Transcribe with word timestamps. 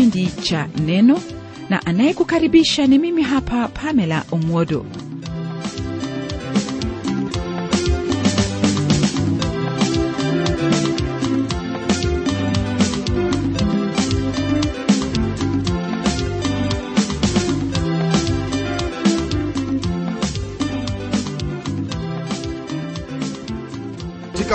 Kipindi 0.00 0.26
cha 0.42 0.68
Neno 0.86 1.20
na 1.68 1.86
anayekukaribisha 1.86 2.86
ni 2.86 2.98
mimi 2.98 3.22
hapa 3.22 3.68
Pamela 3.68 4.24
Omwodo. 4.32 4.86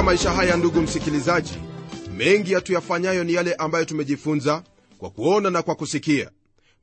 maisha 0.04 0.32
haya 0.32 0.58
ndugu 0.58 0.82
msikilizaji 0.82 1.54
mengi 2.18 2.54
hatuyafanyayo 2.54 3.24
ni 3.24 3.34
yale 3.34 3.54
ambayo 3.54 3.86
tumejifunza 3.86 4.64
kwa 5.06 5.12
kuona 5.12 5.50
na 5.50 5.62
kwa 5.62 5.76
kusikia. 5.76 6.32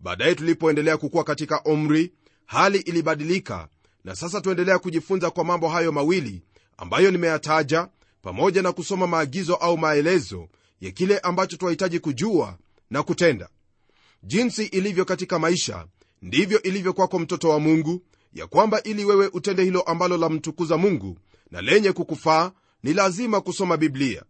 Baadaye 0.01 0.35
tulipoendelea 0.35 0.97
kukuwa 0.97 1.25
katika 1.25 1.63
umri 1.63 2.13
hali 2.47 2.79
ilibadilika 2.79 3.69
na 4.05 4.15
sasa 4.17 4.41
tuendelea 4.41 4.79
kujifunza 4.79 5.31
kwa 5.31 5.45
mambo 5.45 5.69
hayo 5.69 5.93
mawili 5.93 6.43
ambayo 6.77 7.11
nimeyataja 7.11 7.89
pamoja 8.23 8.63
na 8.63 8.73
kusoma 8.73 9.07
maagizo 9.07 9.55
au 9.55 9.79
maelezo 9.79 10.49
ya 10.81 10.91
kile 10.91 11.19
ambacho 11.19 11.57
twahitaji 11.57 11.99
kujua 12.01 12.59
na 12.91 13.03
kutenda. 13.03 13.49
Jinsi 14.23 14.65
ilivyo 14.65 15.05
katika 15.05 15.39
maisha 15.39 15.87
ndivyo 16.23 16.63
ilivyo 16.63 16.93
kwako 16.93 17.19
mtoto 17.19 17.49
wa 17.49 17.61
mungu 17.61 18.03
ya 18.35 18.47
kwamba 18.47 18.83
ili 18.83 19.05
wewe 19.05 19.31
utende 19.33 19.65
hilo 19.65 19.81
ambalo 19.81 20.17
lamtukuza 20.17 20.77
mungu 20.77 21.19
na 21.51 21.63
lenye 21.63 21.93
kukufaa 21.93 22.53
ni 22.83 22.95
lazima 22.95 23.41
kusoma 23.41 23.77
biblia. 23.77 24.23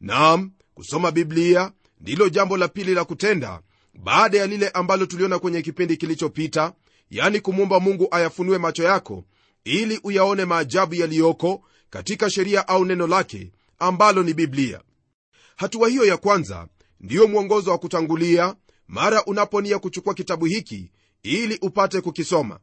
Naam 0.00 0.50
kusoma 0.74 1.10
biblia 1.10 1.72
ndilo 2.02 2.28
jambo 2.28 2.56
la 2.56 2.68
pili 2.68 2.94
la 2.94 3.04
kutenda. 3.04 3.60
Baada 3.94 4.38
ya 4.38 4.46
lile 4.46 4.68
ambalo 4.68 5.06
tuliona 5.06 5.38
kwenye 5.38 5.62
kipindi 5.62 5.96
kilichopita 5.96 6.72
yani 7.10 7.40
kumwomba 7.40 7.80
mungu 7.80 8.08
ayafunue 8.10 8.58
macho 8.58 8.82
yako 8.82 9.24
ili 9.64 10.00
uyaone 10.04 10.44
maajabu 10.44 10.94
yaliyoko 10.94 11.62
katika 11.90 12.30
sheria 12.30 12.68
au 12.68 12.84
neno 12.84 13.06
lake 13.06 13.52
ambalo 13.78 14.22
ni 14.22 14.34
biblia. 14.34 14.80
Hatua 15.56 15.88
hiyo 15.88 16.04
ya 16.04 16.16
kwanza 16.16 16.68
ndiyo 17.00 17.28
mwongozo 17.28 17.70
wa 17.70 17.78
kutangulia 17.78 18.54
mara 18.88 19.24
unaponia 19.24 19.78
kuchukua 19.78 20.14
kitabu 20.14 20.44
hiki 20.44 20.90
ili 21.22 21.58
upate 21.62 22.00
kukisoma. 22.00 22.58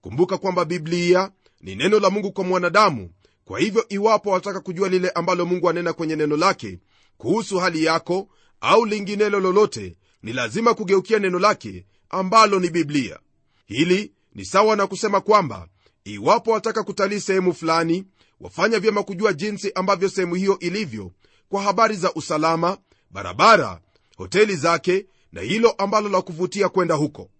Kumbuka 0.00 0.38
kwamba 0.38 0.64
biblia 0.64 1.30
ni 1.60 1.74
neno 1.76 2.00
la 2.00 2.10
mungu 2.10 2.32
kwa 2.32 2.44
mwanadamu. 2.44 3.10
Kwa 3.44 3.60
hivyo 3.60 3.84
iwapo 3.88 4.30
wataka 4.30 4.60
kujua 4.60 4.88
lile 4.88 5.10
ambalo 5.10 5.46
mungu 5.46 5.70
anena 5.70 5.92
kwenye 5.92 6.16
neno 6.16 6.36
lake 6.36 6.78
kuhusu 7.16 7.58
hali 7.58 7.84
yako 7.84 8.28
au 8.60 8.84
linginelo 8.84 9.40
lolote 9.40 9.96
ni 10.22 10.32
lazima 10.32 10.74
kugeukia 10.74 11.18
neno 11.18 11.38
lake 11.38 11.86
ambalo 12.10 12.60
ni 12.60 12.70
biblia. 12.70 13.18
Hili 13.66 14.12
ni 14.34 14.44
sawa 14.44 14.76
na 14.76 14.86
kusema 14.86 15.20
kwamba 15.20 15.68
iwapo 16.04 16.50
wataka 16.50 16.82
kutalii 16.82 17.20
sehemu 17.20 17.54
fulani 17.54 18.04
wafanya 18.40 18.78
vyema 18.80 19.02
kujua 19.02 19.32
jinsi 19.32 19.72
ambavyo 19.74 20.08
sehemu 20.08 20.34
hiyo 20.34 20.58
ilivyo 20.58 21.12
kwa 21.48 21.62
habari 21.62 21.96
za 21.96 22.12
usalama 22.14 22.78
barabara 23.10 23.80
hoteli 24.16 24.56
zake 24.56 25.06
na 25.32 25.40
hilo 25.40 25.70
ambalo 25.70 26.08
la 26.08 26.22
kuvutia 26.22 26.68
kwenda 26.68 26.94
huko. 26.94 27.30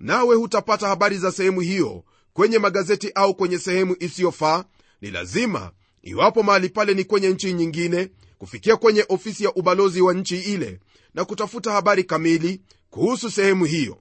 Nawe 0.00 0.36
hutapata 0.36 0.88
habari 0.88 1.18
za 1.18 1.32
sehemu 1.32 1.60
hiyo 1.60 2.04
kwenye 2.32 2.58
magazeti 2.58 3.10
au 3.14 3.34
kwenye 3.34 3.58
sehemu 3.58 3.96
isiyofaa. 4.00 4.64
Ni 5.00 5.10
lazima 5.10 5.72
iwapo 6.02 6.42
mahali 6.42 6.68
pale 6.68 6.94
ni 6.94 7.04
kwenye 7.04 7.28
nchi 7.28 7.52
nyingine 7.52 8.08
kufikia 8.42 8.76
kwenye 8.76 9.04
ofisi 9.08 9.44
ya 9.44 9.54
ubalozi 9.54 10.00
wa 10.00 10.14
nchi 10.14 10.36
ile 10.38 10.80
na 11.14 11.24
kutafuta 11.24 11.72
habari 11.72 12.04
kamili 12.04 12.60
kuhusu 12.90 13.30
sehemu 13.30 13.64
hiyo. 13.64 13.98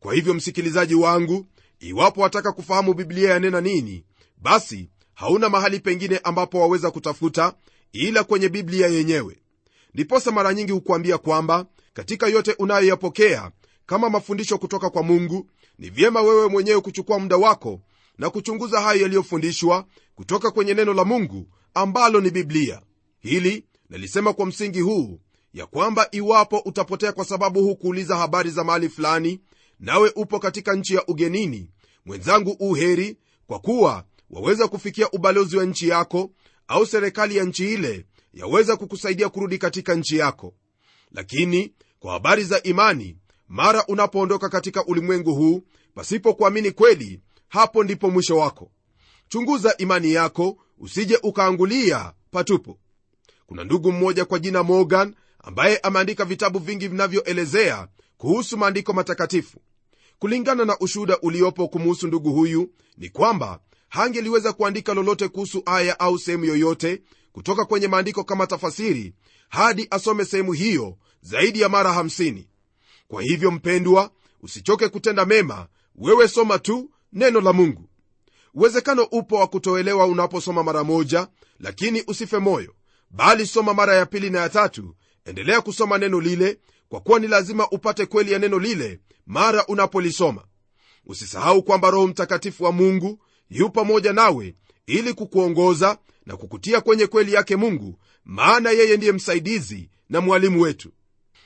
Kwa 0.00 0.14
hivyo 0.14 0.34
msikilizaji 0.34 0.94
wangu 0.94 1.46
iwapo 1.80 2.20
wataka 2.20 2.52
kufahamu 2.52 2.94
biblia 2.94 3.30
yanena 3.30 3.60
nini 3.60 4.04
basi 4.36 4.90
hauna 5.14 5.48
mahali 5.48 5.80
pengine 5.80 6.18
ambapo 6.18 6.60
waweza 6.60 6.90
kutafuta 6.90 7.54
ila 7.92 8.24
kwenye 8.24 8.48
biblia 8.48 8.86
yenyewe. 8.86 9.38
Ndiposa 9.94 10.32
mara 10.32 10.54
nyingi 10.54 10.72
hukuambia 10.72 11.18
kwamba 11.18 11.66
katika 11.92 12.26
yote 12.28 12.52
unayoyapokea 12.58 13.50
kama 13.86 14.10
mafundisho 14.10 14.58
kutoka 14.58 14.90
kwa 14.90 15.02
mungu 15.02 15.50
ni 15.78 15.90
vyema 15.90 16.22
wewe 16.22 16.48
mwenyewe 16.48 16.80
kuchukua 16.80 17.18
muda 17.18 17.36
wako 17.36 17.80
na 18.18 18.30
kuchunguza 18.30 18.80
hayo 18.80 19.02
yaliyofundishwa 19.02 19.86
kutoka 20.14 20.50
kwenye 20.50 20.74
neno 20.74 20.94
la 20.94 21.04
mungu 21.04 21.46
ambalo 21.74 22.20
ni 22.20 22.30
biblia. 22.30 22.80
Hili 23.20 23.64
nalisema 23.90 24.32
kwa 24.32 24.46
msingi 24.46 24.80
huu 24.80 25.20
ya 25.54 25.66
kwamba 25.66 26.08
iwapo 26.10 26.58
utapotea 26.58 27.12
kwa 27.12 27.24
sababu 27.24 27.62
hukuuliza 27.62 28.16
habari 28.16 28.50
za 28.50 28.64
mahali 28.64 28.88
fulani 28.88 29.40
nawe 29.80 30.12
upo 30.16 30.38
katika 30.38 30.74
nchi 30.74 30.94
ya 30.94 31.06
ugenini 31.06 31.70
mwenzangu 32.06 32.56
uheri 32.60 33.16
kwa 33.46 33.58
kuwa 33.58 34.04
waweza 34.30 34.68
kufikia 34.68 35.10
ubalozi 35.10 35.56
wa 35.56 35.64
nchi 35.64 35.88
yako 35.88 36.30
au 36.68 36.86
serikali 36.86 37.36
ya 37.36 37.44
nchi 37.44 37.72
ile 37.72 38.06
yaweza 38.32 38.76
kukusaidia 38.76 39.28
kurudi 39.28 39.58
katika 39.58 39.94
nchi 39.94 40.16
yako. 40.16 40.54
Lakini 41.12 41.72
kwa 41.98 42.12
habari 42.12 42.44
za 42.44 42.62
imani 42.62 43.16
mara 43.48 43.86
unapoondoka 43.86 44.48
katika 44.48 44.86
ulimwengu 44.86 45.34
huu 45.34 45.62
pasipo 45.94 46.34
kuamini 46.34 46.70
kweli 46.70 47.20
hapo 47.48 47.84
ndipo 47.84 48.10
mwisho 48.10 48.36
wako. 48.36 48.70
Chunguza 49.28 49.76
imani 49.76 50.12
yako 50.12 50.56
usije 50.78 51.18
ukaangulia 51.22 52.12
patupo 52.30 52.78
kuna 53.46 53.64
ndugu 53.64 53.92
mmoja 53.92 54.24
kwa 54.24 54.38
jina 54.38 54.62
morgan 54.62 55.14
ambaye 55.38 55.78
ameandika 55.78 56.24
vitabu 56.24 56.58
vingi 56.58 56.88
vinavyoelezea 56.88 57.88
kuhusu 58.18 58.56
maandiko 58.56 58.92
matakatifu. 58.92 59.58
Kulingana 60.18 60.64
na 60.64 60.78
ushuhuda 60.78 61.18
uliopo 61.20 61.68
kumuhusu 61.68 62.06
ndugu 62.06 62.32
huyu 62.32 62.70
ni 62.98 63.08
kwamba 63.08 63.60
hangeliweza 63.88 64.52
kuandika 64.52 64.94
lolote 64.94 65.28
kuhusu 65.28 65.62
aya 65.66 66.00
au 66.00 66.18
sehemu 66.18 66.44
yoyote 66.44 67.02
kutoka 67.32 67.64
kwenye 67.64 67.88
maandiko 67.88 68.24
kama 68.24 68.46
tafasiri 68.46 69.14
hadi 69.48 69.86
asome 69.90 70.24
sehemu 70.24 70.52
hiyo 70.52 70.96
zaidi 71.22 71.60
ya 71.60 71.68
mara 71.68 71.90
50 72.02 72.44
kwa 73.08 73.22
hivyo 73.22 73.50
mpendwa 73.50 74.10
usichoke 74.42 74.88
kutenda 74.88 75.24
mema. 75.24 75.66
Wewe 75.96 76.28
soma 76.28 76.58
tu 76.58 76.90
neno 77.12 77.40
la 77.40 77.52
mungu. 77.52 77.88
Uwezekano 78.54 79.02
upo 79.02 79.36
wa 79.36 79.46
kutoelewa 79.46 80.06
unaposoma 80.06 80.62
mara 80.62 80.84
moja 80.84 81.28
lakini 81.60 82.02
usife 82.06 82.38
moyo 82.38 82.74
bali 83.14 83.46
soma 83.46 83.74
mara 83.74 83.94
ya 83.94 84.06
pili 84.06 84.30
na 84.30 84.40
ya 84.40 84.48
tatu. 84.48 84.94
Endelea 85.24 85.60
kusoma 85.60 85.98
neno 85.98 86.20
lile 86.20 86.58
kwa 86.88 87.00
kuwa 87.00 87.20
ni 87.20 87.28
lazima 87.28 87.68
upate 87.70 88.06
kweli 88.06 88.32
ya 88.32 88.38
neno 88.38 88.58
lile 88.58 89.00
mara 89.26 89.66
unapolisoma. 89.66 90.44
Usisahau 91.06 91.62
kwamba 91.62 91.90
roho 91.90 92.06
mtakatifu 92.06 92.64
wa 92.64 92.72
mungu 92.72 93.18
yu 93.50 93.70
pamoja 93.70 94.12
nawe 94.12 94.54
ili 94.86 95.14
kukuongoza 95.14 95.98
na 96.26 96.36
kukutia 96.36 96.80
kwenye 96.80 97.06
kweli 97.06 97.32
yake 97.32 97.56
mungu 97.56 97.98
maana 98.24 98.70
yeye 98.70 98.96
ndiye 98.96 99.12
msaidizi 99.12 99.90
na 100.08 100.20
mwalimu 100.20 100.60
wetu. 100.60 100.92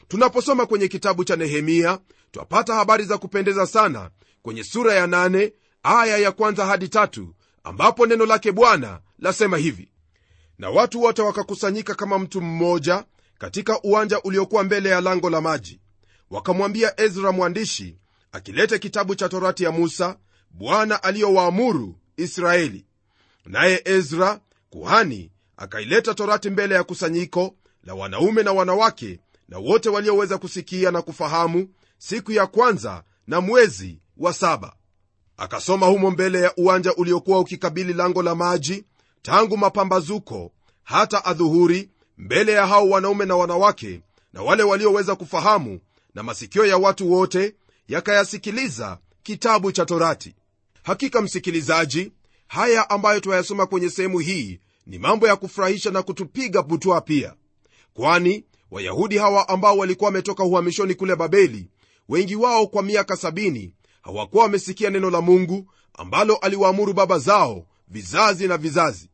Tunaposoma 0.09 0.67
kwenye 0.67 0.89
kitabu 0.89 1.25
cha 1.25 1.37
nehemia 1.37 1.99
twapata 2.31 2.75
habari 2.75 3.05
za 3.05 3.19
kupendeza 3.19 3.67
sana 3.67 4.11
kwenye 4.43 4.65
sura 4.65 4.95
ya 4.95 5.07
nane, 5.07 5.53
aya 5.83 6.19
ya 6.19 6.33
kwanza 6.33 6.67
hadi 6.67 6.89
tatu 6.89 7.35
ambapo 7.65 8.07
neno 8.07 8.27
lake 8.27 8.53
bwana 8.53 9.01
lasema 9.19 9.57
hivi 9.57 9.89
na 10.59 10.71
watu 10.71 11.03
wote 11.03 11.23
wakakusanyika 11.23 11.95
kama 11.95 12.19
mtu 12.19 12.41
mmoja 12.41 13.05
katika 13.39 13.83
uwanja 13.83 14.21
uliokuwa 14.23 14.65
mbele 14.65 14.89
ya 14.89 15.01
lango 15.01 15.31
la 15.31 15.41
maji. 15.41 15.81
Wakamwambia 16.31 17.01
ezra 17.01 17.33
mwandishi 17.33 17.97
akilete 18.33 18.79
kitabu 18.79 19.15
cha 19.15 19.29
torati 19.29 19.65
ya 19.65 19.71
musa 19.73 20.17
bwana 20.51 21.03
aliyowaamuru 21.03 21.95
israeli. 22.17 22.87
Naye 23.47 23.83
ezra 23.85 24.41
kuhani 24.71 25.31
akaileta 25.57 26.15
torati 26.15 26.51
mbele 26.51 26.75
ya 26.75 26.85
kusanyiko 26.85 27.55
la 27.85 27.95
wanaume 27.95 28.43
na 28.43 28.53
wanawake 28.53 29.21
na 29.49 29.59
wote 29.59 29.89
walioweza 29.89 30.39
kusikia 30.39 30.91
na 30.91 31.03
kufahamu 31.03 31.69
siku 31.99 32.33
ya 32.33 32.47
kwanza 32.47 33.03
na 33.27 33.41
mwezi 33.41 33.99
wa 34.17 34.33
saba. 34.33 34.75
Akasoma 35.37 35.87
humo 35.87 36.11
mbele 36.11 36.41
ya 36.41 36.53
uwanja 36.57 36.95
uliokuwa 36.95 37.41
ukikabili 37.41 37.93
lango 37.93 38.23
la 38.23 38.35
maji 38.35 38.85
tangu 39.23 39.57
mapambazuko 39.57 40.53
hata 40.85 41.25
adhuhuri 41.25 41.91
mbele 42.19 42.53
ya 42.53 42.67
hao 42.67 42.89
wanaume 42.89 43.25
na 43.25 43.37
wanawake 43.37 44.01
na 44.33 44.43
wale 44.43 44.63
walioweza 44.63 45.17
kufahamu 45.17 45.81
na 46.15 46.23
masikio 46.23 46.67
ya 46.67 46.77
watu 46.77 47.13
wote 47.13 47.55
yakayasikiliza 47.89 48.99
kitabu 49.23 49.73
cha 49.73 49.87
torati. 49.87 50.35
Hakika 50.83 51.23
msikilizaji 51.23 52.13
haya 52.47 52.91
ambayo 52.91 53.21
twayasoma 53.21 53.67
kwenye 53.67 53.91
sehemu 53.91 54.19
hii 54.19 54.61
ni 54.87 54.99
mambo 54.99 55.29
ya 55.29 55.37
kufurahisha 55.37 55.91
na 55.91 56.03
kutupiga 56.03 56.63
butwa 56.63 57.01
pia. 57.01 57.35
Kwani 57.95 58.45
wayahudi 58.71 59.19
hawa 59.19 59.49
ambao 59.49 59.79
walikuwa 59.79 60.09
wametoka 60.09 60.45
uhamishoni 60.45 60.95
kule 60.95 61.17
babeli 61.17 61.71
wengi 62.09 62.37
wao 62.37 62.67
kwa 62.67 62.83
miaka 62.83 63.17
sabini 63.17 63.73
hawakuwa 64.03 64.43
wamesikia 64.43 64.91
neno 64.91 65.11
la 65.11 65.21
mungu 65.21 65.71
ambalo 65.95 66.37
aliwaamuru 66.37 66.93
baba 66.93 67.19
zao 67.19 67.67
vizazi 67.91 68.49
na 68.49 68.57
vizazi. 68.57 69.11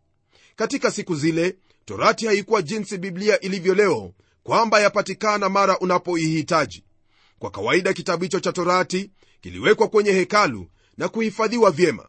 Katika 0.56 0.90
siku 0.90 1.14
zile 1.14 1.56
torati 1.84 2.26
haikuwa 2.26 2.62
jinsi 2.62 2.98
biblia 2.98 3.40
ilivyo 3.40 3.74
leo 3.74 4.12
kwamba 4.42 4.80
yapatikana 4.80 5.48
mara 5.48 5.78
unapoihitaji. 5.78 6.84
Kwa 7.38 7.50
kawaida 7.50 7.92
kitabu 7.92 8.22
hicho 8.22 8.40
cha 8.40 8.52
torati 8.52 9.10
kiliwekwa 9.40 9.88
kwenye 9.88 10.12
hekalu 10.12 10.66
na 10.96 11.08
kuhifadhiwa 11.08 11.70
vyema. 11.70 12.08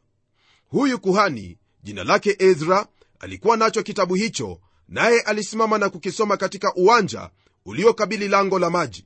Huyu 0.68 1.00
kuhani 1.00 1.58
jina 1.84 2.04
lake 2.04 2.36
ezra 2.40 2.88
alikuwa 3.20 3.58
nacho 3.58 3.84
kitabu 3.84 4.16
hicho 4.16 4.60
naye 4.90 5.20
alisimama 5.22 5.78
na 5.78 5.90
kukisoma 5.90 6.38
katika 6.38 6.74
uwanja 6.76 7.30
uliokabili 7.66 8.28
lango 8.28 8.60
la 8.60 8.70
maji. 8.70 9.06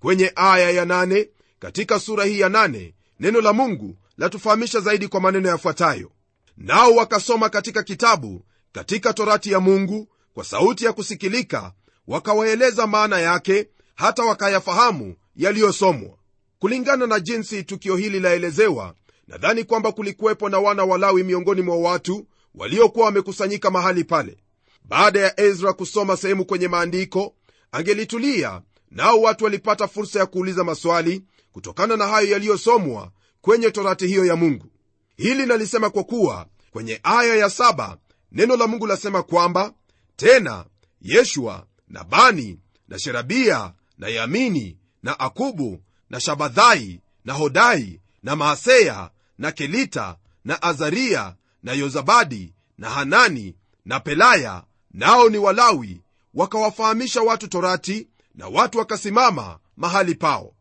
Kwenye 0.00 0.32
aya 0.36 0.70
ya 0.70 0.84
nane, 0.84 1.28
katika 1.58 2.00
sura 2.00 2.24
hii 2.24 2.40
ya 2.40 2.48
nane, 2.48 2.94
neno 3.20 3.40
la 3.40 3.52
mungu 3.52 3.96
latufahamisha 4.18 4.80
zaidi 4.80 5.08
kwa 5.08 5.20
maneno 5.20 5.48
yafuatayo 5.48 6.10
nao 6.56 6.94
wakasoma 6.94 7.48
katika 7.48 7.82
kitabu 7.82 8.44
katika 8.72 9.12
torati 9.12 9.52
ya 9.52 9.60
mungu 9.60 10.08
kwa 10.34 10.44
sauti 10.44 10.84
ya 10.84 10.92
kusikilika 10.92 11.72
wakawaeleza 12.06 12.86
maana 12.86 13.20
yake 13.20 13.68
hata 13.94 14.22
wakayafahamu 14.24 15.14
yaliyosomwa. 15.36 16.10
Kulingana 16.58 17.06
na 17.06 17.20
jinsi 17.20 17.62
tukio 17.62 17.96
hili 17.96 18.20
laelezewa 18.20 18.94
nadhani 19.28 19.64
kwamba 19.64 19.92
kulikuwepo 19.92 20.48
na 20.48 20.58
wana 20.58 20.84
walawi 20.84 21.22
miongoni 21.24 21.62
mwa 21.62 21.76
watu 21.76 22.26
waliokuwa 22.54 23.04
wamekusanyika 23.06 23.70
mahali 23.70 24.04
pale. 24.04 24.36
Baada 24.84 25.20
ya 25.20 25.40
ezra 25.40 25.72
kusoma 25.72 26.16
sehemu 26.16 26.44
kwenye 26.44 26.68
maandiko 26.68 27.34
angelitulia 27.72 28.62
nao 28.90 29.20
watu 29.20 29.44
walipata 29.44 29.88
fursa 29.88 30.18
ya 30.18 30.26
kuuliza 30.26 30.64
maswali 30.64 31.24
kutokana 31.52 31.96
na 31.96 32.06
hayo 32.06 32.28
yaliyosomwa 32.28 33.10
kwenye 33.40 33.70
torati 33.70 34.06
hiyo 34.06 34.24
ya 34.24 34.36
mungu 34.36 34.66
hili 35.16 35.46
nalisema 35.46 35.90
kwa 35.90 36.04
kuwa 36.04 36.46
kwenye 36.70 37.00
aya 37.02 37.36
ya 37.36 37.50
saba 37.50 37.98
neno 38.32 38.56
la 38.56 38.66
mungu 38.66 38.86
lasema 38.86 39.22
kwamba 39.22 39.72
tena 40.16 40.64
yeshua 41.02 41.66
na 41.88 42.04
bani 42.04 42.58
na 42.88 42.98
sherabia 42.98 43.72
na 43.98 44.08
yamini 44.08 44.78
na 45.02 45.20
akubu 45.20 45.80
na 46.10 46.20
shabadhai 46.20 47.00
na 47.24 47.32
hodai 47.32 48.00
na 48.22 48.36
maaseya 48.36 49.10
na 49.38 49.52
kelita 49.52 50.16
na 50.44 50.62
azaria 50.62 51.34
na 51.62 51.72
yozabadi 51.72 52.54
na 52.78 52.90
hanani 52.90 53.54
na 53.84 54.00
pelaya 54.00 54.64
nao 54.90 55.28
ni 55.28 55.38
walawi 55.38 56.00
wakawafahamisha 56.34 57.22
watu 57.22 57.48
torati 57.48 58.08
na 58.34 58.48
watu 58.48 58.78
wakasimama 58.78 59.58
mahali 59.76 60.14
pao. 60.14 60.54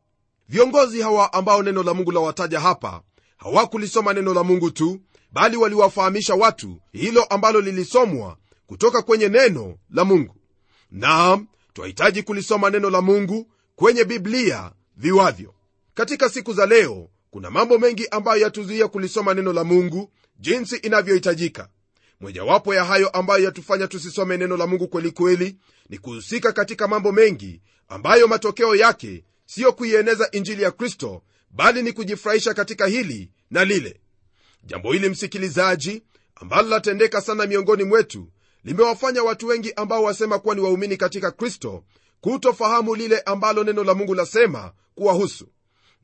Viongozi 0.50 1.02
hawa 1.02 1.34
ambao 1.34 1.64
neno 1.64 1.84
la 1.84 1.94
mungu 1.94 2.12
lawataja 2.12 2.60
hapa 2.60 3.02
hawakulisoma 3.44 4.14
neno 4.14 4.34
la 4.34 4.44
mungu 4.44 4.72
tu 4.72 5.00
bali 5.32 5.58
waliwafahamisha 5.58 6.36
watu 6.36 6.82
hilo 6.92 7.24
ambalo 7.24 7.62
lilisomwa 7.62 8.38
kutoka 8.68 9.02
kwenye 9.02 9.30
neno 9.30 9.78
la 9.90 10.06
mungu. 10.06 10.36
Naam 10.92 11.48
twahitaji 11.74 12.24
kulisoma 12.24 12.70
neno 12.70 12.90
la 12.90 13.02
mungu 13.02 13.52
kwenye 13.76 14.04
biblia 14.04 14.72
viwavyo. 14.98 15.54
Katika 15.94 16.30
siku 16.30 16.54
za 16.54 16.66
leo 16.66 17.10
kuna 17.32 17.50
mambo 17.50 17.78
mengi 17.80 18.08
ambayo 18.12 18.42
yatuzuia 18.42 18.88
kulisoma 18.88 19.34
neno 19.34 19.54
la 19.54 19.64
mungu 19.64 20.12
jinsi 20.40 20.76
inavyohitajika. 20.76 21.70
Mojawapo 22.20 22.74
ya 22.76 22.84
hayo 22.86 23.10
ambayo 23.10 23.44
yatufanya 23.44 23.88
tusisome 23.88 24.38
neno 24.38 24.58
la 24.58 24.68
mungu 24.68 24.88
kweli 24.88 25.12
kweli 25.12 25.58
ni 25.90 25.98
kuhusika 25.98 26.52
katika 26.52 26.88
mambo 26.88 27.12
mengi 27.12 27.62
ambayo 27.90 28.28
matokeo 28.28 28.76
yake 28.76 29.24
siyo 29.46 29.74
kuieneza 29.74 30.30
injili 30.32 30.64
ya 30.64 30.72
kristo 30.72 31.22
bali 31.54 31.82
ni 31.84 31.92
kujifurahisha 31.94 32.54
katika 32.54 32.86
hili 32.88 33.32
na 33.52 33.66
lile. 33.66 34.00
Jambo 34.64 34.94
hili 34.94 35.10
msikilizaji 35.10 36.04
ambalo 36.36 36.70
latendeka 36.70 37.22
sana 37.22 37.46
miongoni 37.46 37.84
mwetu 37.84 38.28
limewafanya 38.64 39.24
watu 39.24 39.48
wengi 39.48 39.74
ambao 39.74 40.04
wasema 40.04 40.40
kuwa 40.40 40.56
ni 40.56 40.62
waumini 40.62 40.98
katika 40.98 41.32
kristo 41.32 41.84
kutofahamu 42.22 42.96
lile 42.96 43.20
ambalo 43.20 43.64
neno 43.64 43.84
la 43.84 43.94
mungu 43.94 44.16
lasema 44.16 44.74
kuwahusu. 44.96 45.48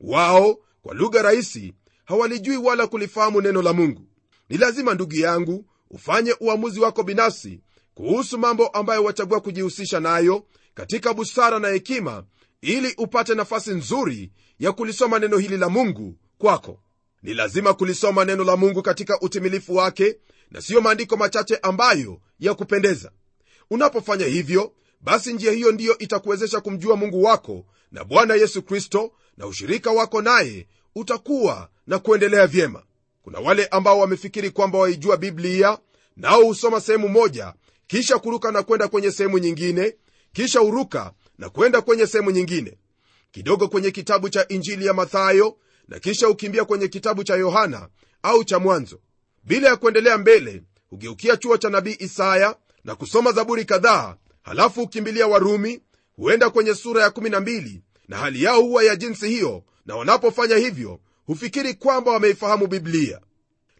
Wao 0.00 0.58
kwa 0.82 0.94
lugha 0.94 1.22
rahisi 1.22 1.74
hawalijui 2.04 2.56
wala 2.56 2.86
kulifahamu 2.86 3.40
neno 3.40 3.62
la 3.62 3.72
mungu. 3.72 4.06
Ni 4.48 4.56
lazima 4.58 4.94
ndugu 4.94 5.14
yangu 5.14 5.64
ufanye 5.90 6.34
uamuzi 6.40 6.80
wako 6.80 7.02
binafsi 7.02 7.60
kuhusu 7.94 8.38
mambo 8.38 8.66
ambayo 8.68 9.04
wachagua 9.04 9.40
kujihusisha 9.40 10.00
nayo 10.00 10.46
katika 10.74 11.14
busara 11.14 11.58
na 11.58 11.68
hekima 11.68 12.24
ili 12.60 12.94
upate 12.98 13.34
nafasi 13.34 13.70
nzuri 13.70 14.30
ya 14.60 14.72
kulisoma 14.72 15.18
neno 15.18 15.38
hili 15.38 15.56
la 15.56 15.68
mungu 15.68 16.16
kwako. 16.38 16.80
Ni 17.22 17.34
lazima 17.34 17.74
kulisoma 17.74 18.24
neno 18.24 18.44
la 18.44 18.56
mungu 18.56 18.82
katika 18.82 19.20
utimilifu 19.20 19.76
wake 19.76 20.16
na 20.50 20.60
siyo 20.60 20.80
maandiko 20.80 21.16
machache 21.16 21.56
ambayo 21.56 22.20
ya 22.40 22.54
kupendeza. 22.54 23.10
Unapofanya 23.70 24.26
hivyo 24.26 24.72
basi 25.00 25.32
njia 25.32 25.52
hiyo 25.52 25.72
ndiyo 25.72 25.98
itakuwezesha 25.98 26.60
kumjua 26.60 26.96
mungu 26.96 27.22
wako 27.22 27.66
na 27.92 28.04
bwana 28.04 28.34
yesu 28.34 28.62
kristo 28.62 29.12
na 29.36 29.46
ushirika 29.46 29.90
wako 29.90 30.22
naye 30.22 30.66
utakuwa 30.94 31.68
na 31.86 31.98
kuendelea 31.98 32.46
vyema. 32.46 32.82
Kuna 33.22 33.38
wale 33.38 33.66
ambao 33.66 33.98
wamefikiri 33.98 34.50
kwamba 34.50 34.78
waijua 34.78 35.16
biblia 35.16 35.78
nao 36.16 36.42
husoma 36.44 36.80
sehemu 36.80 37.08
moja 37.08 37.54
kisha 37.86 38.18
kuruka 38.18 38.52
na 38.52 38.62
kwenda 38.62 38.88
kwenye 38.88 39.10
sehemu 39.10 39.38
nyingine 39.38 39.96
kisha 40.32 40.60
huruka 40.60 41.12
na 41.38 41.50
kwenda 41.50 41.80
kwenye 41.80 42.06
sehemu 42.06 42.30
nyingine 42.30 42.78
kidogo 43.30 43.68
kwenye 43.68 43.90
kitabu 43.90 44.28
cha 44.28 44.48
injili 44.48 44.86
ya 44.86 44.94
mathayo 44.94 45.56
na 45.88 45.98
kisha 45.98 46.26
hukimbia 46.26 46.64
kwenye 46.64 46.88
kitabu 46.88 47.24
cha 47.24 47.36
yohana 47.36 47.88
au 48.22 48.44
cha 48.44 48.58
mwanzo. 48.58 49.00
Bila 49.44 49.68
ya 49.68 49.76
kuendelea 49.76 50.18
mbele 50.18 50.62
hugeukia 50.90 51.36
chuo 51.36 51.56
cha 51.56 51.70
nabii 51.70 51.96
isaya 51.98 52.56
na 52.84 52.94
kusoma 52.94 53.32
zaburi 53.32 53.64
kadhaa 53.64 54.16
halafu 54.42 54.80
hukimbilia 54.80 55.26
warumi 55.26 55.80
huenda 56.16 56.50
kwenye 56.50 56.74
sura 56.74 57.02
ya 57.02 57.08
12 57.08 57.80
na 58.08 58.16
hali 58.16 58.42
yao 58.42 58.62
huwa 58.62 58.84
ya 58.84 58.96
jinsi 58.96 59.28
hiyo 59.28 59.64
na 59.86 59.96
wanapofanya 59.96 60.56
hivyo 60.56 61.00
hufikiri 61.26 61.74
kwamba 61.74 62.10
wameifahamu 62.12 62.66
biblia. 62.66 63.20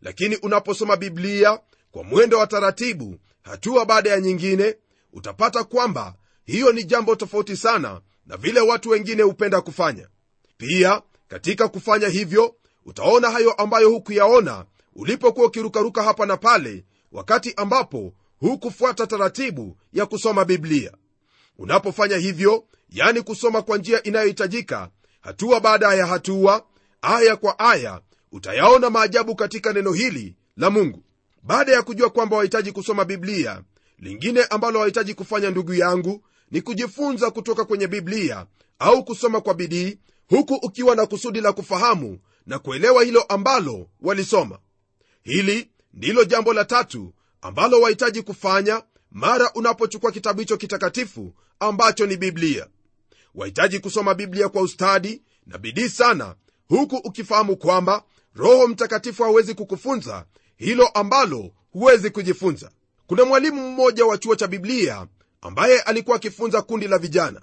Lakini 0.02 0.36
unaposoma 0.36 0.96
biblia 0.96 1.60
kwa 1.90 2.04
mwendo 2.04 2.38
wa 2.38 2.46
taratibu 2.46 3.16
hatua 3.42 3.84
baada 3.86 4.10
ya 4.10 4.20
nyingine 4.20 4.76
utapata 5.12 5.64
kwamba 5.64 6.14
hiyo 6.44 6.72
ni 6.72 6.84
jambo 6.84 7.16
tofauti 7.16 7.56
sana 7.56 8.00
na 8.26 8.36
vile 8.36 8.60
watu 8.60 8.90
wengine 8.90 9.22
hupenda 9.22 9.60
kufanya. 9.60 10.08
Pia 10.56 11.02
katika 11.28 11.68
kufanya 11.68 12.08
hivyo 12.08 12.54
utaona 12.86 13.30
hayo 13.30 13.52
ambayo 13.52 13.90
hukuyaona 13.90 14.64
ulipokuwa 14.96 15.46
ukirukaruka 15.46 16.02
hapa 16.02 16.26
na 16.26 16.36
pale 16.36 16.84
wakati 17.12 17.54
ambapo 17.56 18.12
hukufuata 18.38 19.06
taratibu 19.06 19.76
ya 19.92 20.06
kusoma 20.06 20.44
biblia. 20.44 20.92
Unapofanya 21.58 22.16
hivyo 22.16 22.64
yani 22.90 23.22
kusoma 23.22 23.62
kwa 23.62 23.78
njia 23.78 24.02
inayohitajika 24.02 24.90
hatua 25.20 25.60
baada 25.60 25.94
ya 25.94 26.06
hatua 26.06 26.64
aya 27.02 27.36
kwa 27.36 27.58
aya 27.58 28.00
utayaona 28.32 28.90
maajabu 28.90 29.34
katika 29.36 29.72
neno 29.72 29.92
hili 29.92 30.36
la 30.56 30.70
mungu. 30.70 31.04
Baada 31.42 31.72
ya 31.72 31.82
kujua 31.82 32.10
kwamba 32.10 32.36
wahitaji 32.36 32.72
kusoma 32.72 33.04
biblia 33.04 33.62
lingine 33.98 34.44
ambalo 34.44 34.78
wahitaji 34.80 35.14
kufanya 35.14 35.50
ndugu 35.50 35.74
yangu 35.74 36.24
ni 36.50 36.60
kujifunza 36.62 37.30
kutoka 37.30 37.64
kwenye 37.64 37.86
biblia 37.86 38.46
au 38.78 39.04
kusoma 39.04 39.40
kwa 39.40 39.54
bidii 39.54 39.98
huku 40.28 40.54
ukiwa 40.54 40.96
na 40.96 41.06
kusudi 41.06 41.40
la 41.40 41.52
kufahamu 41.52 42.18
na 42.46 42.58
kuelewa 42.58 43.04
hilo 43.04 43.22
ambalo 43.22 43.88
walisoma. 44.00 44.58
Hili 45.22 45.70
ndilo 45.94 46.24
jambo 46.24 46.52
la 46.52 46.64
tatu 46.64 47.14
ambalo 47.42 47.80
wahitaji 47.80 48.22
kufanya 48.22 48.82
mara 49.10 49.52
unapochukua 49.54 50.12
kitabu 50.12 50.40
hicho 50.40 50.56
kitakatifu 50.56 51.32
ambacho 51.60 52.06
ni 52.06 52.16
biblia. 52.16 52.66
Wahitaji 53.34 53.78
kusoma 53.78 54.14
biblia 54.14 54.48
kwa 54.48 54.62
ustadi 54.62 55.22
na 55.46 55.58
bidii 55.58 55.88
sana 55.88 56.34
huku 56.68 56.96
ukifahamu 56.96 57.56
kwamba 57.56 58.02
roho 58.34 58.68
mtakatifu 58.68 59.22
hawezi 59.22 59.54
kukufunza 59.54 60.26
hilo 60.56 60.86
ambalo 60.86 61.50
huwezi 61.72 62.10
kujifunza. 62.10 62.70
Kuna 63.06 63.24
mwalimu 63.24 63.70
mmoja 63.70 64.06
wa 64.06 64.18
chuo 64.18 64.36
cha 64.36 64.46
biblia 64.46 65.06
ambaye 65.42 65.80
alikuwa 65.80 66.16
akifunza 66.16 66.62
kundi 66.62 66.88
la 66.88 66.98
vijana. 66.98 67.42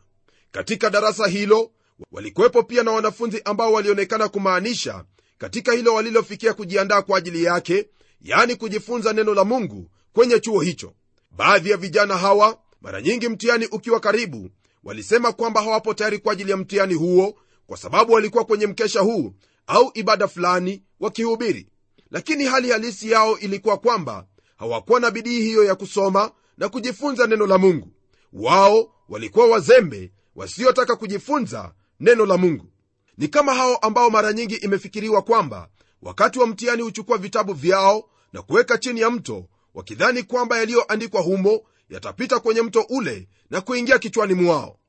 Katika 0.51 0.89
darasa 0.89 1.27
hilo 1.27 1.72
walikuwepo 2.12 2.63
pia 2.63 2.84
na 2.84 2.92
wanafunzi 2.92 3.42
ambao 3.46 3.74
walionekana 3.74 4.30
kumaanisha 4.30 5.06
katika 5.38 5.72
hilo 5.74 5.94
walilofikia 5.94 6.54
kujiandaa 6.54 7.01
kwa 7.01 7.18
ajili 7.18 7.44
yake 7.44 7.89
yani 8.22 8.56
kujifunza 8.56 9.13
neno 9.13 9.34
la 9.34 9.44
mungu 9.44 9.89
kwenye 10.13 10.39
chuo 10.39 10.60
hicho. 10.62 10.94
Baadhi 11.32 11.70
ya 11.70 11.77
vijana 11.77 12.18
hawa 12.18 12.58
mara 12.82 13.01
nyingi 13.01 13.30
mtihani 13.30 13.66
ukiwa 13.66 14.00
karibu 14.00 14.50
walisema 14.84 15.32
kwamba 15.32 15.62
hawapo 15.62 15.94
tayari 15.94 16.20
kwa 16.20 16.34
ajili 16.34 16.51
ya 16.51 16.58
mtihani 16.58 16.94
huo 16.94 17.38
kwa 17.68 17.77
sababu 17.77 18.13
walikuwa 18.13 18.46
kwenye 18.46 18.68
mkesha 18.68 19.00
huu 19.00 19.34
au 19.68 19.92
ibada 19.94 20.27
fulani 20.27 20.84
wakihubiri. 21.00 21.68
Lakini 22.12 22.46
hali 22.46 22.72
halisi 22.72 23.12
yao 23.12 23.39
ilikuwa 23.39 23.77
kwamba 23.77 24.25
hawakuwa 24.56 25.00
na 25.00 25.12
bidii 25.12 25.42
hiyo 25.42 25.63
ya 25.63 25.75
kusoma 25.75 26.32
na 26.58 26.70
kujifunza 26.70 27.28
neno 27.28 27.48
la 27.48 27.58
mungu. 27.58 27.92
Wao 28.34 28.94
walikuwa 29.10 29.48
wazembe 29.48 30.12
wasiotaka 30.36 30.96
kujifunza 30.96 31.74
neno 32.00 32.26
la 32.26 32.38
mungu. 32.38 32.66
Ni 33.18 33.28
kama 33.28 33.54
hao 33.54 33.76
ambao 33.78 34.10
mara 34.10 34.34
nyingi 34.34 34.56
imefikiriwa 34.56 35.22
kwamba 35.22 35.70
wakati 36.02 36.40
wa 36.40 36.48
mtihani 36.48 36.82
huchukua 36.82 37.18
vitabu 37.18 37.54
vyao 37.54 38.10
na 38.34 38.42
kuweka 38.42 38.78
chini 38.78 39.00
ya 39.02 39.10
mto 39.10 39.46
wakidhani 39.74 40.24
kwamba 40.24 40.58
yaliyoandikwa 40.58 41.22
humo 41.22 41.62
yatapita 41.90 42.40
kwenye 42.40 42.62
mto 42.62 42.86
ule 42.90 43.28
na 43.50 43.62
kuingia 43.62 44.00
kichwani 44.00 44.34
mwao. 44.34 44.80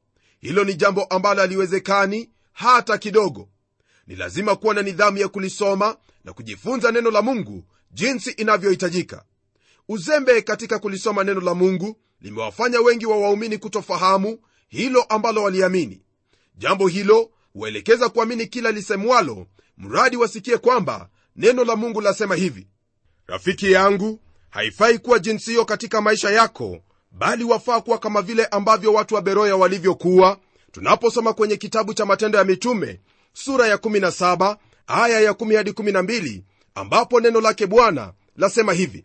Hilo 0.41 0.65
ni 0.65 0.75
jambo 0.75 1.05
ambalo 1.05 1.41
haliwezekani 1.41 2.31
hata 2.53 2.99
kidogo. 2.99 3.49
Ni 4.07 4.17
lazima 4.17 4.57
kuwa 4.57 4.75
na 4.75 4.83
nidhamu 4.83 5.19
ya 5.19 5.29
kulisoma 5.29 5.97
na 6.25 6.33
kujifunza 6.33 6.93
neno 6.93 7.11
la 7.11 7.23
mungu 7.23 7.65
jinsi 7.91 8.31
inavyohitajika 8.31 9.25
uzembe 9.88 10.42
katika 10.42 10.78
kulisoma 10.78 11.25
neno 11.25 11.40
la 11.40 11.54
mungu 11.54 11.97
limewafanya 12.21 12.80
wengi 12.80 13.07
wa 13.07 13.16
waumini 13.18 13.59
kutofahamu 13.59 14.38
hilo 14.68 15.02
ambalo 15.02 15.42
waliamini. 15.42 16.02
Jambo 16.57 16.88
hilo 16.88 17.30
huelekeza 17.52 18.09
kuamini 18.09 18.47
kila 18.47 18.71
lisemwalo 18.71 19.47
mradi 19.78 20.16
wasikie 20.16 20.59
kwamba 20.59 21.09
neno 21.37 21.64
la 21.64 21.76
mungu 21.76 22.00
lasema 22.00 22.35
hivi 22.35 22.66
rafiki 23.26 23.73
yangu 23.73 24.21
haifai 24.50 24.99
kuwa 24.99 25.18
jinsi 25.18 25.50
hiyo 25.50 25.64
katika 25.64 26.00
maisha 26.00 26.30
yako 26.30 26.78
bali 27.12 27.45
wafaa 27.45 27.80
kuwa 27.80 27.99
kama 27.99 28.23
vile 28.23 28.47
ambavyo 28.47 28.92
watu 28.92 29.14
wa 29.14 29.23
beroya 29.23 29.57
walivyokuwa. 29.57 30.38
Tunaposoma 30.73 31.33
kwenye 31.33 31.57
kitabu 31.57 31.95
cha 31.95 32.07
matendo 32.07 32.38
ya 32.38 32.45
mitume 32.45 33.00
sura 33.33 33.66
ya 33.66 33.76
17 33.76 34.57
aya 34.87 35.21
ya 35.21 35.33
1 35.33 35.57
hadi 35.57 35.71
12 35.71 36.42
ambapo 36.75 37.21
neno 37.21 37.40
lake 37.40 37.66
bwana 37.66 38.12
lasema 38.37 38.73
hivi 38.73 39.04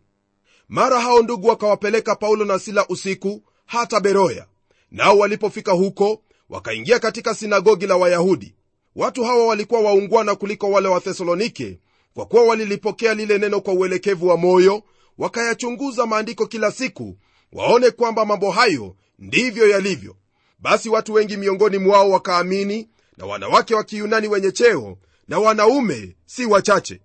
mara 0.74 1.00
hao 1.02 1.22
ndugu 1.22 1.48
wakawapeleka 1.48 2.16
paulo 2.16 2.46
na 2.46 2.60
sila 2.60 2.88
usiku 2.88 3.42
hata 3.66 4.00
beroya. 4.00 4.46
Nao 4.92 5.18
walipofika 5.18 5.72
huko 5.72 6.22
wakaingia 6.50 7.00
katika 7.00 7.36
sinagogi 7.36 7.88
la 7.88 7.96
wayahudi. 7.96 8.56
Watu 8.96 9.24
hawa 9.24 9.48
walikuwa 9.48 9.82
waungwana 9.82 10.36
kuliko 10.36 10.72
wale 10.72 10.88
wa 10.88 11.00
thesalonike 11.02 11.80
kwa 12.14 12.26
kuwa 12.26 12.44
walilipokea 12.44 13.14
lile 13.14 13.38
neno 13.38 13.62
kwa 13.62 13.74
uelekevu 13.74 14.28
wa 14.28 14.38
moyo 14.38 14.84
wakayachunguza 15.18 16.06
maandiko 16.06 16.48
kila 16.48 16.72
siku 16.72 17.18
waone 17.52 17.92
kwamba 17.92 18.26
mambo 18.26 18.52
hayo 18.52 18.96
ndivyo 19.20 19.70
yalivyo. 19.70 20.16
Basi 20.60 20.90
watu 20.90 21.14
wengi 21.14 21.38
miongoni 21.38 21.78
mwao 21.78 22.10
wakaamini 22.10 22.90
na 23.18 23.26
wanawake 23.26 23.76
wa 23.76 23.84
kiyunani 23.84 24.28
wenye 24.28 24.52
cheo 24.52 24.98
na 25.28 25.40
wanaume 25.40 26.16
si 26.26 26.46
wachache. 26.46 27.02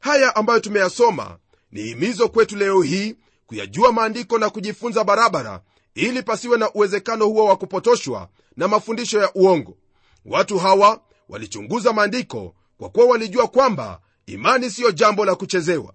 Haya 0.00 0.36
ambayo 0.36 0.60
tumeyasoma 0.60 1.38
ni 1.76 1.82
himizo 1.82 2.28
kwetu 2.28 2.56
leo 2.56 2.82
hii 2.82 3.16
kuyajua 3.46 3.92
maandiko 3.92 4.38
na 4.38 4.50
kujifunza 4.50 5.04
barabara 5.04 5.60
ili 5.94 6.22
pasiwe 6.22 6.58
na 6.58 6.72
uwezekano 6.72 7.26
huo 7.26 7.44
wa 7.44 7.56
kupotoshwa 7.56 8.28
na 8.56 8.68
mafundisho 8.68 9.20
ya 9.20 9.30
uongo. 9.34 9.76
Watu 10.24 10.58
hawa 10.58 11.00
walichunguza 11.28 11.92
maandiko 11.92 12.54
kwa 12.78 12.88
kuwa 12.90 13.06
walijua 13.06 13.48
kwamba 13.48 14.00
imani 14.26 14.70
siyo 14.70 14.90
jambo 14.92 15.24
la 15.24 15.34
kuchezewa. 15.34 15.94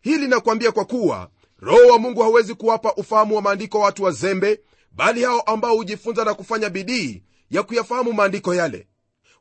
Hili 0.00 0.28
nakwambia 0.28 0.72
kwa 0.72 0.84
kuwa 0.84 1.30
roho 1.60 1.86
wa 1.92 1.98
mungu 1.98 2.22
hawezi 2.22 2.54
kuwapa 2.54 2.94
ufahamu 2.94 3.36
wa 3.36 3.42
maandiko 3.42 3.80
watu 3.80 4.02
wazembe 4.04 4.60
bali 4.92 5.22
hao 5.24 5.40
ambao 5.40 5.76
hujifunza 5.76 6.24
na 6.24 6.34
kufanya 6.34 6.68
bidii 6.70 7.22
ya 7.50 7.62
kuyafahamu 7.62 8.12
maandiko 8.12 8.54
yale. 8.54 8.86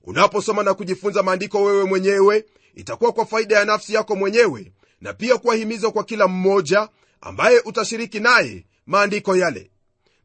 Unaposoma 0.03 0.63
na 0.63 0.73
kujifunza 0.73 1.23
maandiko 1.23 1.63
wewe 1.63 1.83
mwenyewe 1.83 2.45
itakuwa 2.75 3.11
kwa 3.11 3.25
faida 3.25 3.55
ya 3.59 3.65
nafsi 3.65 3.93
yako 3.93 4.15
mwenyewe 4.15 4.71
na 5.01 5.13
pia 5.13 5.37
kuwahimiza 5.37 5.91
kwa 5.91 6.03
kila 6.03 6.27
mmoja 6.27 6.89
ambaye 7.21 7.59
utashiriki 7.59 8.19
naye 8.19 8.65
maandiko 8.85 9.35
yale. 9.37 9.71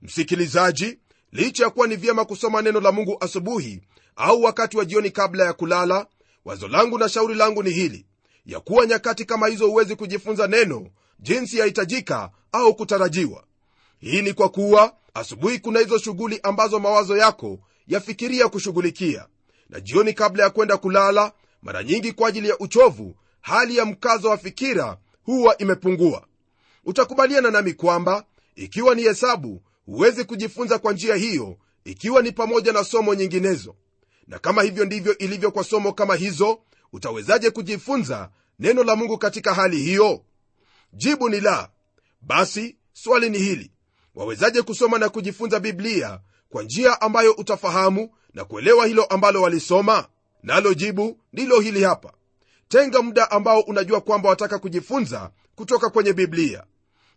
Msikilizaji 0.02 0.98
licha 1.32 1.64
ya 1.64 1.70
kuwa 1.70 1.86
ni 1.86 1.96
vyema 1.96 2.24
kusoma 2.24 2.62
neno 2.62 2.80
la 2.80 2.92
mungu 2.92 3.16
asubuhi 3.20 3.80
au 4.16 4.42
wakati 4.42 4.76
wa 4.76 4.84
jioni 4.84 5.10
kabla 5.10 5.44
ya 5.44 5.52
kulala 5.52 6.06
wazo 6.44 6.68
langu 6.68 6.98
na 6.98 7.08
shauri 7.08 7.34
langu 7.34 7.62
ni 7.62 7.70
hili 7.70 8.06
ya 8.46 8.60
kuwa 8.60 8.86
nyakati 8.86 9.24
kama 9.24 9.46
hizo 9.48 9.66
huwezi 9.68 9.96
kujifunza 9.96 10.46
neno 10.46 10.86
jinsi 11.20 11.58
yahitajika 11.58 12.30
au 12.52 12.74
kutarajiwa. 12.74 13.44
Hii 13.98 14.22
ni 14.22 14.32
kwa 14.32 14.48
kuwa 14.48 14.94
asubuhi 15.14 15.58
kuna 15.58 15.80
hizo 15.80 15.98
shughuli 15.98 16.40
ambazo 16.42 16.78
mawazo 16.80 17.16
yako 17.16 17.58
yafikiria 17.88 18.48
kushughulikia. 18.48 19.26
Na 19.70 19.80
jioni 19.80 20.12
kabla 20.12 20.42
ya 20.44 20.50
kwenda 20.50 20.76
kulala 20.76 21.32
mara 21.62 21.82
nyingi 21.84 22.12
kwa 22.12 22.28
ajili 22.28 22.48
ya 22.48 22.58
uchovu 22.58 23.16
hali 23.46 23.76
ya 23.76 23.84
mkazo 23.84 24.28
wa 24.30 24.38
fikira 24.38 24.96
huwa 25.22 25.58
imepungua. 25.58 26.26
Utakubaliana 26.84 27.50
nami 27.50 27.72
kwamba 27.74 28.24
ikiwa 28.54 28.94
ni 28.94 29.02
hesabu 29.02 29.62
huwezi 29.86 30.24
kujifunza 30.24 30.78
kwa 30.78 30.92
njia 30.92 31.14
hiyo 31.14 31.56
ikiwa 31.84 32.22
ni 32.22 32.32
pamoja 32.32 32.72
na 32.72 32.84
somo 32.84 33.14
nyinginezo. 33.14 33.74
Na 34.26 34.38
kama 34.38 34.62
hivyo 34.62 34.84
ndivyo 34.84 35.18
ilivyo 35.18 35.50
kwa 35.50 35.64
somo 35.64 35.92
kama 35.92 36.14
hizo 36.14 36.58
utawezaje 36.92 37.50
kujifunza 37.50 38.30
neno 38.58 38.84
la 38.84 38.96
mungu 38.96 39.18
katika 39.18 39.54
hali 39.54 39.76
hiyo? 39.76 40.22
Jibu 40.92 41.28
ni 41.28 41.40
la. 41.40 41.70
Basi 42.20 42.76
swali 42.92 43.30
ni 43.30 43.38
hili. 43.38 43.70
Wawezaje 44.14 44.62
kusoma 44.62 44.98
na 44.98 45.08
kujifunza 45.08 45.60
biblia 45.60 46.20
kwa 46.48 46.62
njia 46.62 47.00
ambayo 47.00 47.32
utafahamu 47.32 48.10
na 48.34 48.44
kuelewa 48.44 48.86
hilo 48.86 49.04
ambalo 49.04 49.42
walisoma? 49.42 50.08
Nalo 50.42 50.74
jibu 50.74 51.20
ndilo 51.32 51.60
hili 51.60 51.82
hapa 51.84 52.12
tenga 52.68 53.02
muda 53.02 53.30
ambao 53.30 53.60
unajua 53.60 54.00
kwamba 54.00 54.28
wataka 54.28 54.58
kujifunza 54.58 55.30
kutoka 55.54 55.90
kwenye 55.90 56.12
biblia. 56.12 56.64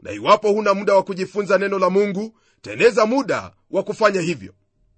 Na 0.02 0.12
iwapo 0.12 0.52
huna 0.52 0.74
muda 0.74 0.94
wa 0.96 1.04
kujifunza 1.04 1.58
neno 1.58 1.80
la 1.80 1.90
mungu 1.90 2.38
teneza 2.62 3.06
muda 3.06 3.52
wa 3.72 3.84
kufanya 3.84 4.22
hivyo. 4.22 4.54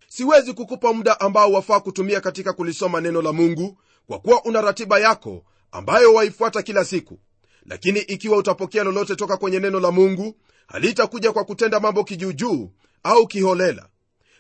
Siwezi 0.08 0.54
kukupa 0.54 0.94
muda 0.94 1.20
ambao 1.20 1.52
wafaa 1.52 1.80
kutumia 1.80 2.22
katika 2.22 2.54
kulisoma 2.54 3.02
neno 3.02 3.22
la 3.22 3.34
mungu 3.34 3.78
kwa 4.08 4.20
kuwa 4.20 4.44
una 4.46 4.62
ratiba 4.62 5.00
yako 5.00 5.44
ambayo 5.72 6.14
waifuata 6.14 6.62
kila 6.62 6.86
siku. 6.86 7.20
Lakini 7.66 8.00
ikiwa 8.00 8.38
utapokea 8.38 8.84
lolote 8.84 9.16
toka 9.16 9.38
kwenye 9.38 9.60
neno 9.60 9.80
la 9.80 9.92
mungu 9.92 10.36
halitakuja 10.68 11.32
kwa 11.32 11.44
kutenda 11.44 11.80
mambo 11.80 12.04
kijuujuu 12.04 12.72
au 13.04 13.28
kiholela. 13.28 13.88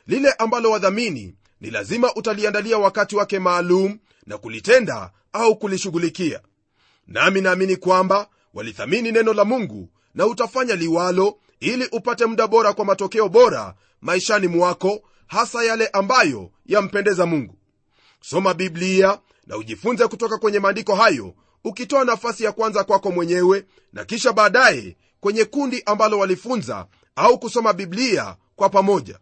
Lile 0.07 0.31
ambalo 0.31 0.71
wadhamini 0.71 1.35
ni 1.61 1.69
lazima 1.69 2.13
utaliandalia 2.15 2.77
wakati 2.77 3.15
wake 3.15 3.39
maalum 3.39 3.99
na 4.25 4.37
kulitenda 4.37 5.11
au 5.33 5.55
kulishughulikia. 5.55 6.41
Nami 7.07 7.41
naamini 7.41 7.75
kwamba 7.75 8.27
walithamini 8.53 9.11
neno 9.11 9.33
la 9.33 9.45
mungu 9.45 9.89
na 10.13 10.25
utafanya 10.27 10.75
liwalo 10.75 11.37
ili 11.59 11.85
upate 11.91 12.25
muda 12.25 12.47
bora 12.47 12.73
kwa 12.73 12.85
matokeo 12.85 13.29
bora 13.29 13.73
maishani 14.01 14.47
mwako 14.47 15.01
hasa 15.27 15.63
yale 15.63 15.87
ambayo 15.87 16.51
yampendeza 16.65 17.25
mungu. 17.25 17.57
Soma 18.21 18.53
biblia 18.53 19.19
na 19.47 19.57
ujifunze 19.57 20.07
kutoka 20.07 20.37
kwenye 20.37 20.59
maandiko 20.59 20.95
hayo 20.95 21.33
ukitoa 21.63 22.05
nafasi 22.05 22.43
ya 22.43 22.51
kwanza 22.51 22.83
kwako 22.83 23.11
mwenyewe 23.11 23.65
na 23.93 24.05
kisha 24.05 24.33
baadaye 24.33 24.97
kwenye 25.19 25.45
kundi 25.45 25.83
ambalo 25.85 26.19
walifunza 26.19 26.87
au 27.15 27.39
kusoma 27.39 27.73
biblia 27.73 28.35
kwa 28.55 28.69
pamoja. 28.69 29.19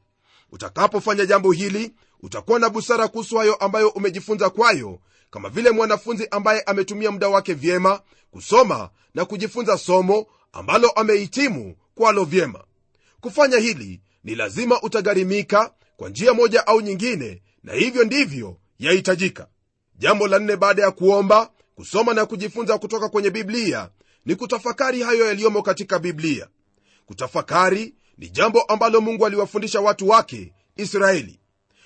Utakapofanya 0.52 1.26
jambo 1.26 1.52
hili 1.52 1.92
utakuwa 2.22 2.60
na 2.60 2.70
busara 2.70 3.08
kuhusu 3.08 3.38
hayo 3.38 3.56
ambayo 3.56 3.90
umejifunza 3.90 4.50
kwayo 4.50 5.00
kama 5.32 5.50
vile 5.50 5.72
mwanafunzi 5.72 6.28
ambaye 6.32 6.62
ametumia 6.62 7.12
muda 7.12 7.30
wake 7.30 7.54
vyema 7.54 8.02
kusoma 8.32 8.90
na 9.14 9.26
kujifunza 9.26 9.78
somo 9.78 10.26
ambalo 10.54 10.90
amehitimu 10.90 11.76
kwalo 11.96 12.24
vyema. 12.24 12.64
Kufanya 13.22 13.58
hili 13.58 14.02
ni 14.24 14.36
lazima 14.36 14.82
utagharimika 14.82 15.74
kwa 15.98 16.10
njia 16.10 16.34
moja 16.34 16.68
au 16.68 16.82
nyingine 16.82 17.42
na 17.64 17.74
hivyo 17.74 18.04
ndivyo 18.04 18.58
yahitajika. 18.80 19.48
Jambo 19.96 20.28
la 20.28 20.40
nne 20.40 20.56
baada 20.56 20.82
ya 20.84 20.92
kuomba 20.92 21.52
kusoma 21.76 22.14
na 22.14 22.26
kujifunza 22.26 22.78
kutoka 22.78 23.10
kwenye 23.10 23.30
biblia 23.30 23.90
ni 24.26 24.36
kutafakari 24.36 25.02
hayo 25.02 25.26
yaliyomo 25.26 25.62
katika 25.62 26.00
biblia. 26.00 26.48
Kutafakari 27.06 27.96
ni 28.18 28.30
jambo 28.30 28.62
ambalo 28.62 29.02
mungu 29.02 29.26
aliwafundisha 29.26 29.82
watu 29.82 30.10
wake 30.10 30.54
israeli 30.76 31.40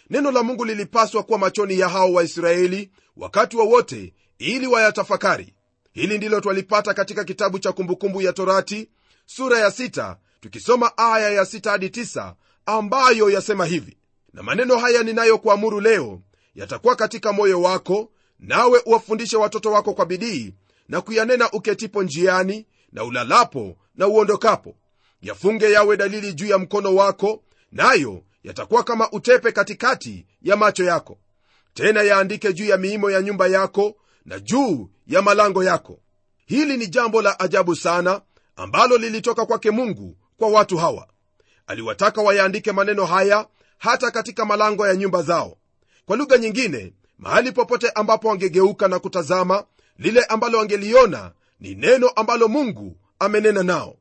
neno 0.10 0.32
la 0.32 0.44
mungu 0.44 0.66
lilipaswa 0.66 1.24
kuwa 1.24 1.40
machoni 1.40 1.80
ya 1.80 1.90
hao 1.90 2.14
waisraeli 2.14 2.92
wakati 3.18 3.58
wowote 3.58 3.96
wa 4.02 4.12
ili 4.38 4.68
wayatafakari. 4.68 5.54
Hili 5.92 6.18
ndilo 6.18 6.42
twalipata 6.42 6.94
katika 6.94 7.24
kitabu 7.24 7.60
cha 7.60 7.72
kumbukumbu 7.72 8.22
ya 8.22 8.34
torati 8.34 8.90
sura 9.26 9.60
ya 9.60 9.70
6 9.70 10.16
tukisoma 10.42 10.98
aya 10.98 11.30
ya 11.30 11.46
sita 11.46 11.72
hadi 11.72 11.90
tisa, 11.90 12.36
ambayo 12.66 13.30
yasema 13.30 13.66
hivi 13.66 13.98
na 14.34 14.44
maneno 14.44 14.78
haya 14.78 15.04
ninayokuamuru 15.04 15.80
leo 15.82 16.22
yatakuwa 16.56 16.96
katika 16.96 17.34
moyo 17.34 17.62
wako 17.62 18.12
nawe 18.40 18.82
uwafundishe 18.86 19.38
watoto 19.38 19.72
wako 19.72 19.94
kwa 19.94 20.06
bidii 20.06 20.54
na 20.88 21.02
kuyanena 21.02 21.52
uketipo 21.52 22.04
njiani 22.04 22.66
na 22.92 23.04
ulalapo 23.04 23.78
na 23.96 24.08
uondokapo. 24.08 24.76
Yafunge 25.22 25.72
yawe 25.72 25.98
dalili 25.98 26.34
juu 26.34 26.46
ya 26.46 26.58
mkono 26.58 26.96
wako 26.96 27.44
nayo 27.72 28.24
yatakuwa 28.44 28.84
kama 28.84 29.12
utepe 29.12 29.52
katikati 29.52 30.26
ya 30.42 30.56
macho 30.56 30.84
yako. 30.84 31.18
Tena 31.74 32.02
yaandike 32.02 32.54
juu 32.54 32.66
ya 32.66 32.78
miimo 32.78 33.12
ya 33.12 33.22
nyumba 33.22 33.48
yako 33.48 33.96
na 34.26 34.40
juu 34.40 34.90
ya 35.08 35.22
malango 35.22 35.64
yako. 35.64 36.00
Hili 36.46 36.78
ni 36.78 36.88
jambo 36.88 37.22
la 37.22 37.40
ajabu 37.40 37.76
sana 37.76 38.22
ambalo 38.56 38.98
lilitoka 38.98 39.46
kwake 39.46 39.72
mungu 39.72 40.18
kwa 40.38 40.48
watu 40.48 40.78
hawa. 40.78 41.08
Aliwataka 41.68 42.22
wayaandike 42.22 42.72
maneno 42.72 43.06
haya 43.06 43.48
hata 43.78 44.12
katika 44.12 44.46
malango 44.46 44.88
ya 44.88 44.96
nyumba 44.96 45.22
zao. 45.22 45.58
Kwa 46.06 46.18
lugha 46.18 46.38
nyingine 46.38 46.94
mahali 47.18 47.52
popote 47.52 47.90
ambapo 47.90 48.28
wangegeuka 48.28 48.88
na 48.88 49.00
kutazama 49.00 49.66
lile 49.98 50.24
ambalo 50.24 50.58
wangeliona 50.58 51.32
ni 51.60 51.76
neno 51.76 52.10
ambalo 52.10 52.48
mungu 52.48 52.98
amenena 53.20 53.64
nao. 53.64 53.98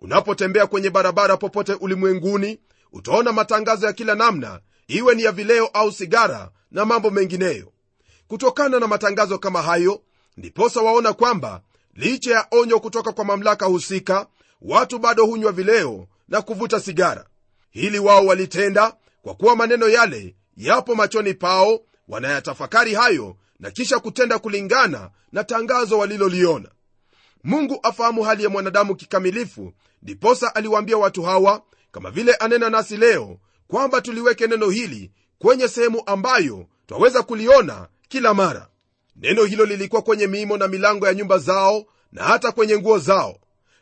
Unapotembea 0.00 0.66
kwenye 0.66 0.90
barabara 0.90 1.36
popote 1.36 1.72
ulimwenguni 1.72 2.60
utaona 2.94 3.32
matangazo 3.32 3.86
ya 3.86 3.92
kila 3.92 4.14
namna 4.14 4.60
iwe 4.88 5.14
ni 5.14 5.22
ya 5.22 5.32
vileo 5.32 5.66
au 5.66 5.92
sigara 5.92 6.50
na 6.70 6.84
mambo 6.84 7.10
mengineyo. 7.10 7.72
Kutokana 8.28 8.78
na 8.80 8.86
matangazo 8.86 9.38
kama 9.38 9.62
hayo 9.62 10.02
ndiposa 10.36 10.80
waona 10.82 11.12
kwamba 11.12 11.60
licha 11.94 12.34
ya 12.34 12.46
onyo 12.50 12.80
kutoka 12.80 13.12
kwa 13.12 13.24
mamlaka 13.24 13.66
husika 13.66 14.26
watu 14.62 14.98
bado 14.98 15.26
hunywa 15.26 15.52
vileo 15.52 16.06
na 16.28 16.42
kuvuta 16.42 16.80
sigara. 16.80 17.26
Hili 17.70 17.98
wao 17.98 18.26
walitenda 18.26 18.94
kwa 19.22 19.34
kuwa 19.34 19.56
maneno 19.56 19.88
yale 19.88 20.36
yapo 20.56 20.94
machoni 20.94 21.34
pao 21.34 21.80
wanayatafakari 22.08 22.94
hayo 22.94 23.36
na 23.60 23.70
kisha 23.70 23.98
kutenda 23.98 24.38
kulingana 24.38 25.10
na 25.32 25.44
tangazo 25.44 25.98
waliloliona. 25.98 26.68
Mungu 27.44 27.78
afahamu 27.82 28.22
hali 28.22 28.44
ya 28.44 28.50
mwanadamu 28.50 28.94
kikamilifu 28.96 29.72
ndiposa 30.02 30.54
aliwaambia 30.54 30.98
watu 30.98 31.22
hawa 31.22 31.62
kama 31.94 32.10
vile 32.10 32.34
anena 32.34 32.70
nasi 32.70 32.96
leo 32.96 33.38
kwamba 33.68 34.00
tuliweke 34.00 34.46
neno 34.46 34.70
hili 34.70 35.10
kwenye 35.38 35.68
sehemu 35.68 36.02
ambayo 36.06 36.66
twaweza 36.86 37.22
kuliona 37.22 37.88
kila 38.08 38.34
mara. 38.34 38.68
Neno 39.16 39.44
hilo 39.44 39.64
lilikuwa 39.64 40.02
kwenye 40.02 40.26
miimo 40.26 40.56
na 40.56 40.68
milango 40.68 41.06
ya 41.06 41.14
nyumba 41.14 41.38
zao 41.38 41.84
na 42.12 42.22
hata 42.24 42.52
kwenye 42.52 42.78
nguo 42.78 42.98
zao. 42.98 43.36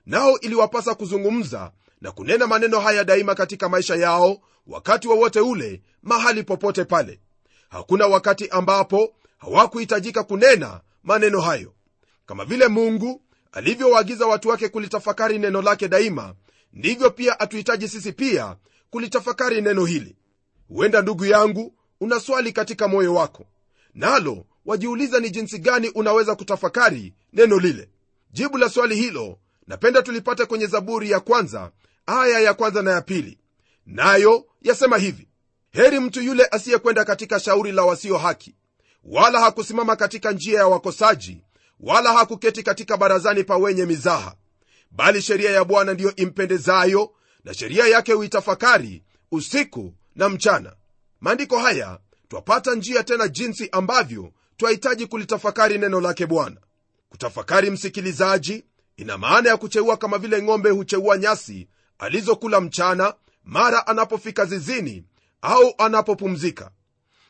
Nao 0.06 0.38
iliwapasa 0.40 0.94
kuzungumza 0.94 1.72
na 2.00 2.12
kunena 2.12 2.46
maneno 2.46 2.80
haya 2.80 3.04
daima 3.04 3.34
katika 3.34 3.68
maisha 3.68 3.94
yao 3.96 4.38
wakati 4.66 5.08
wowote 5.08 5.40
wa 5.40 5.46
ule 5.48 5.82
mahali 6.02 6.42
popote 6.42 6.84
pale. 6.84 7.20
Hakuna 7.68 8.06
wakati 8.06 8.48
ambapo 8.48 9.14
hawakuhitajika 9.38 10.22
kunena 10.22 10.80
maneno 11.04 11.40
hayo. 11.40 11.72
Kama 12.26 12.44
vile 12.44 12.68
mungu 12.68 13.22
alivyowaagiza 13.52 14.26
watu 14.26 14.48
wake 14.48 14.68
kulitafakari 14.68 15.38
neno 15.38 15.62
lake 15.62 15.88
daima 15.88 16.34
ndivyo 16.72 17.10
pia 17.10 17.40
atuhitaji 17.40 17.88
sisi 17.88 18.12
pia 18.12 18.56
kulitafakari 18.90 19.60
neno 19.60 19.84
hili. 19.84 20.16
Huenda 20.68 21.02
ndugu 21.02 21.24
yangu 21.24 21.74
una 22.00 22.20
swali 22.20 22.52
katika 22.52 22.88
moyo 22.88 23.14
wako. 23.14 23.46
Nalo 23.94 24.46
wajiuliza 24.66 25.20
ni 25.20 25.30
jinsi 25.30 25.58
gani 25.58 25.88
unaweza 25.88 26.34
kutafakari 26.34 27.14
neno 27.32 27.58
lile. 27.58 27.88
Jibu 28.32 28.58
la 28.58 28.68
swali 28.68 28.96
hilo 28.96 29.38
napenda 29.66 30.02
tulipate 30.02 30.46
kwenye 30.46 30.66
zaburi 30.66 31.10
ya 31.10 31.20
kwanza 31.20 31.70
aya 32.06 32.40
ya 32.40 32.54
kwanza 32.54 32.82
na 32.82 32.90
ya 32.90 33.00
pili. 33.02 33.38
Nayo 33.86 34.46
yasema 34.62 34.98
hivi. 34.98 35.28
Heri 35.70 36.00
mtu 36.00 36.22
yule 36.22 36.44
asiyekwenda 36.50 37.04
katika 37.04 37.40
shauri 37.40 37.72
la 37.72 37.82
wasio 37.82 38.18
haki. 38.18 38.54
Wala 39.04 39.40
hakusimama 39.40 39.96
katika 39.96 40.32
njia 40.32 40.58
ya 40.58 40.66
wakosaji 40.68 41.42
wala 41.80 42.12
hakuketi 42.12 42.62
katika 42.62 42.96
barazani 42.96 43.44
pa 43.44 43.56
wenye 43.56 43.86
mizaha 43.86 44.34
bali 44.92 45.22
sheria 45.22 45.50
ya 45.50 45.64
bwana 45.64 45.94
ndiyo 45.94 46.16
impendezayo 46.16 47.12
na 47.44 47.54
sheria 47.54 47.86
yake 47.86 48.12
huitafakari 48.12 49.02
usiku 49.32 49.94
na 50.16 50.28
mchana. 50.28 50.76
Maandiko 51.20 51.58
haya 51.58 51.98
twapata 52.28 52.74
njia 52.74 53.04
tena 53.04 53.28
jinsi 53.28 53.68
ambavyo 53.72 54.32
twahitaji 54.56 55.06
kulitafakari 55.06 55.78
neno 55.78 56.00
lake 56.00 56.26
bwana. 56.26 56.56
Kutafakari 57.08 57.70
msikilizaji 57.70 58.64
ina 58.96 59.18
maana 59.18 59.48
ya 59.48 59.56
kucheua 59.56 59.96
kama 59.96 60.18
vile 60.18 60.42
ng'ombe 60.42 60.70
hucheua 60.70 61.18
nyasi 61.18 61.68
alizokula 61.98 62.60
mchana 62.60 63.14
mara 63.44 63.86
anapofika 63.86 64.44
zizini 64.44 65.04
au 65.42 65.74
anapopumzika. 65.78 66.70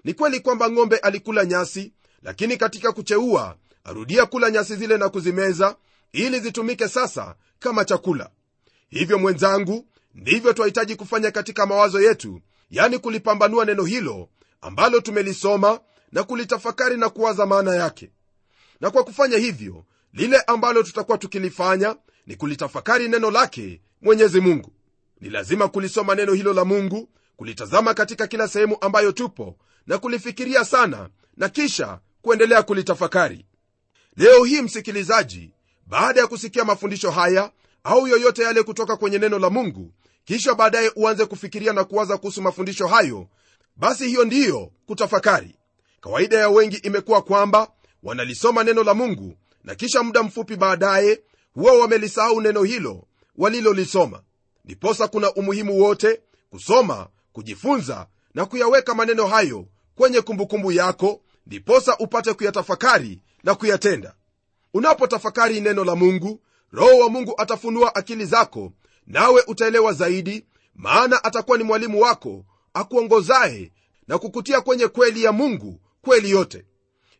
Ni 0.05 0.14
kweli 0.14 0.40
kwamba 0.40 0.70
ng'ombe 0.70 0.96
alikula 0.96 1.44
nyasi 1.44 1.92
lakini 2.22 2.57
katika 2.57 2.92
kucheua 2.92 3.57
arudia 3.85 4.27
kula 4.27 4.51
nyasi 4.51 4.77
zile 4.77 4.96
na 4.96 5.09
kuzimeza 5.09 5.77
ili 6.12 6.40
zitumike 6.40 6.88
sasa 6.88 7.35
kama 7.62 7.85
chakula. 7.85 8.31
Hivyo 8.88 9.18
mwenzangu 9.18 9.87
ndivyo 10.14 10.53
twahitaji 10.53 10.96
kufanya 10.96 11.31
katika 11.31 11.66
mawazo 11.66 12.01
yetu 12.03 12.40
yani 12.70 12.98
kulipambanua 12.98 13.64
neno 13.64 13.85
hilo 13.85 14.29
ambalo 14.61 15.01
tumelisoma 15.01 15.81
na 16.12 16.22
kulitafakari 16.25 16.96
na 16.96 17.09
kuwaza 17.11 17.46
maana 17.46 17.75
yake. 17.75 18.11
Na 18.81 18.90
kwa 18.90 19.05
kufanya 19.05 19.38
hivyo 19.38 19.85
lile 20.12 20.40
ambalo 20.40 20.83
tutakuwa 20.83 21.18
tukilifanya 21.18 21.96
ni 22.27 22.37
kulitafakari 22.37 23.09
neno 23.09 23.31
lake 23.31 23.81
mwenyezi 24.03 24.40
mungu. 24.40 24.72
Ni 25.20 25.31
lazima 25.31 25.68
kulisoma 25.68 26.14
neno 26.14 26.33
hilo 26.33 26.53
la 26.53 26.64
mungu 26.64 27.09
kulitazama 27.37 27.94
katika 27.94 28.27
kila 28.27 28.48
sehemu 28.48 28.77
ambayo 28.81 29.12
tupo 29.12 29.57
na 29.87 29.98
kulifikiria 29.98 30.64
sana 30.64 31.09
na 31.37 31.48
kisha 31.48 32.01
kuendelea 32.22 32.62
kulitafakari. 32.62 33.46
Leo 34.16 34.44
hii 34.44 34.62
msikilizaji 34.62 35.55
baada 35.92 36.20
ya 36.20 36.26
kusikia 36.26 36.64
mafundisho 36.64 37.11
haya 37.11 37.50
au 37.85 38.07
yoyote 38.09 38.42
yale 38.42 38.62
kutoka 38.62 38.96
kwenye 38.96 39.18
neno 39.18 39.38
la 39.38 39.50
mungu 39.50 39.92
kisha 40.24 40.55
baadaye 40.55 40.92
uanze 40.96 41.26
kufikiria 41.26 41.72
na 41.72 41.85
kuwaza 41.85 42.16
kuhusu 42.18 42.42
mafundisho 42.42 42.87
hayo 42.87 43.26
basi 43.76 44.09
hiyo 44.09 44.24
ndiyo 44.24 44.70
kutafakari. 44.87 45.57
Kawaida 46.00 46.38
ya 46.38 46.48
wengi 46.48 46.76
imekuwa 46.76 47.22
kwamba 47.22 47.68
wanalisoma 48.02 48.64
neno 48.64 48.83
la 48.85 48.94
mungu 48.94 49.35
na 49.64 49.74
kisha 49.74 50.02
muda 50.02 50.22
mfupi 50.22 50.57
baadaye 50.57 51.20
huwa 51.55 51.72
wamelisahau 51.78 52.40
neno 52.40 52.62
hilo 52.62 53.05
walilolisoma. 53.37 54.22
Ndiposa 54.64 55.09
kuna 55.09 55.33
umuhimu 55.35 55.81
wote 55.81 56.20
kusoma 56.50 57.09
kujifunza 57.33 58.07
na 58.35 58.46
kuyaweka 58.46 58.94
maneno 58.94 59.26
hayo 59.26 59.66
kwenye 59.94 60.20
kumbukumbu 60.20 60.72
yako 60.72 61.20
ndiposa 61.46 61.96
upate 61.98 62.33
kuyatafakari 62.35 63.22
na 63.44 63.55
kuyatenda 63.55 64.14
unapotafakari 64.75 65.61
neno 65.61 65.85
la 65.85 65.97
mungu 65.97 66.41
roho 66.73 66.99
wa 66.99 67.09
mungu 67.09 67.35
atafunua 67.39 67.95
akili 67.95 68.25
zako 68.27 68.73
nawe 69.07 69.43
utaelewa 69.47 69.93
zaidi 69.93 70.47
maana 70.75 71.25
atakuwa 71.25 71.59
ni 71.59 71.65
mwalimu 71.65 72.01
wako 72.01 72.45
akuongozaye 72.75 73.73
na 74.09 74.19
kukutia 74.19 74.61
kwenye 74.61 74.89
kweli 74.89 75.23
ya 75.25 75.33
mungu 75.33 75.81
kweli 76.03 76.31
yote. 76.31 76.65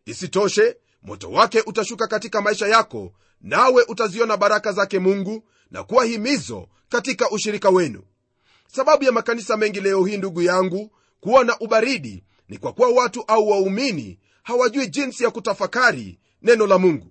Isitoshe 0.05 0.77
moto 1.03 1.31
wake 1.31 1.61
utashuka 1.65 2.07
katika 2.07 2.41
maisha 2.41 2.67
yako 2.67 3.13
nawe 3.41 3.83
utaziona 3.87 4.37
baraka 4.37 4.71
zake 4.71 4.99
mungu 4.99 5.43
na 5.71 5.83
kuwa 5.83 6.05
himizo 6.05 6.67
katika 6.89 7.29
ushirika 7.29 7.69
wenu. 7.69 8.03
Sababu 8.67 9.03
ya 9.03 9.11
makanisa 9.11 9.57
mengi 9.57 9.81
leo 9.81 10.05
hii 10.05 10.17
ndugu 10.17 10.41
yangu 10.41 10.91
kuwa 11.19 11.43
na 11.43 11.59
ubaridi 11.59 12.23
ni 12.49 12.57
kwa 12.57 12.73
kuwa 12.73 12.89
watu 12.89 13.23
au 13.27 13.49
waumini 13.49 14.19
hawajui 14.43 14.87
jinsi 14.87 15.23
ya 15.23 15.31
kutafakari 15.31 16.19
neno 16.41 16.67
la 16.67 16.77
mungu 16.77 17.07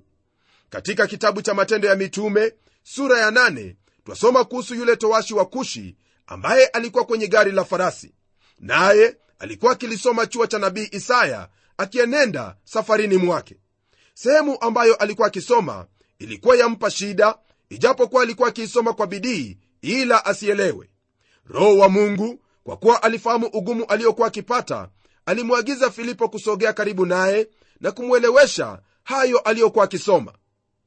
katika 0.73 1.07
kitabu 1.07 1.43
cha 1.43 1.55
matendo 1.55 1.89
ya 1.89 1.97
mitume 1.97 2.53
sura 2.83 3.19
ya 3.19 3.31
nane, 3.31 3.77
twasoma 4.05 4.45
kuhusu 4.45 4.75
yule 4.75 4.97
towashi 4.97 5.35
wa 5.35 5.45
kushi 5.47 5.97
ambaye 6.27 6.67
alikuwa 6.67 7.05
kwenye 7.05 7.27
gari 7.27 7.53
la 7.53 7.65
farasi. 7.65 8.15
Naye 8.61 9.17
alikuwa 9.39 9.73
akilisoma 9.73 10.27
chuo 10.27 10.47
cha 10.47 10.59
nabii 10.59 10.89
isaya 10.93 11.49
akienenda 11.77 12.57
safarini 12.65 13.17
mwake. 13.17 13.57
Sehemu 14.15 14.57
ambayo 14.61 14.95
alikuwa 14.95 15.27
akisoma 15.29 15.87
ilikuwa 16.19 16.57
yampa 16.57 16.91
shida 16.91 17.39
ijapokuwa 17.71 18.23
alikuwa 18.23 18.49
akiisoma 18.49 18.93
kwa 18.93 19.07
bidii 19.07 19.59
ila 19.83 20.25
asielewe. 20.25 20.91
Roho 21.47 21.79
wa 21.79 21.89
mungu 21.89 22.41
kwa 22.65 22.77
kuwa 22.77 23.03
alifahamu 23.03 23.47
ugumu 23.47 23.85
aliokuwa 23.85 24.29
akipata 24.29 24.89
alimwagiza 25.27 25.91
filipo 25.91 26.29
kusogea 26.29 26.73
karibu 26.73 27.07
naye 27.07 27.49
na 27.81 27.93
kumwelewesha 27.93 28.79
hayo 29.05 29.39
aliyokuwa 29.39 29.85
akisoma 29.85 30.33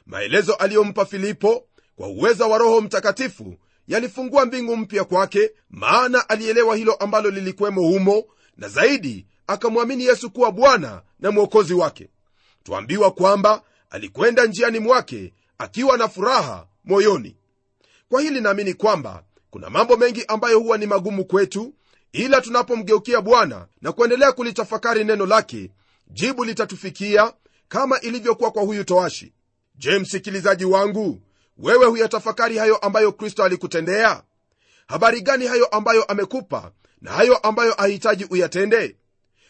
maelezo 0.06 0.54
aliyompa 0.54 1.06
filipo 1.06 1.68
kwa 1.96 2.08
uweza 2.08 2.46
wa 2.48 2.58
roho 2.58 2.82
mtakatifu 2.82 3.56
yalifungua 3.88 4.46
mbingu 4.46 4.78
mpya 4.78 5.04
kwake 5.04 5.52
maana 5.70 6.30
alielewa 6.30 6.76
hilo 6.76 6.94
ambalo 6.94 7.30
lilikuwemo 7.32 7.82
humo 7.82 8.24
na 8.58 8.70
zaidi 8.70 9.28
akamwamini 9.48 10.06
yesu 10.06 10.32
kuwa 10.32 10.52
bwana 10.52 11.02
na 11.20 11.32
mwokozi 11.32 11.74
wake. 11.74 12.10
Twambiwa 12.63 13.12
kwamba 13.12 13.62
alikwenda 13.89 14.46
njiani 14.46 14.80
mwake 14.80 15.34
akiwa 15.58 15.98
na 15.98 16.08
furaha 16.08 16.68
moyoni. 16.84 17.36
Kwa 18.10 18.22
hili 18.22 18.41
naamini 18.41 18.74
kwamba 18.74 19.24
kuna 19.50 19.70
mambo 19.70 19.98
mengi 19.98 20.26
ambayo 20.28 20.60
huwa 20.60 20.78
ni 20.78 20.86
magumu 20.86 21.26
kwetu 21.26 21.74
ila 22.12 22.41
tunapomgeukia 22.41 23.22
bwana 23.22 23.68
na 23.82 23.91
kuendelea 23.91 24.32
kulitafakari 24.32 25.04
neno 25.04 25.26
lake 25.26 25.72
jibu 26.08 26.46
litatufikia 26.46 27.34
kama 27.68 28.00
ilivyokuwa 28.00 28.52
kwa 28.52 28.63
huyu 28.63 28.84
toashi 28.84 29.34
je 29.77 29.99
msikilizaji 29.99 30.65
wangu 30.65 31.21
wewe 31.57 31.85
huyatafakari 31.85 32.57
hayo 32.57 32.77
ambayo 32.77 33.11
kristo 33.11 33.43
alikutendea? 33.43 34.23
Habari 34.88 35.21
gani 35.21 35.47
hayo 35.47 35.65
ambayo 35.65 36.03
amekupa 36.03 36.71
na 37.01 37.11
hayo 37.11 37.38
ambayo 37.38 37.81
ahitaji 37.83 38.25
uyatende? 38.29 38.95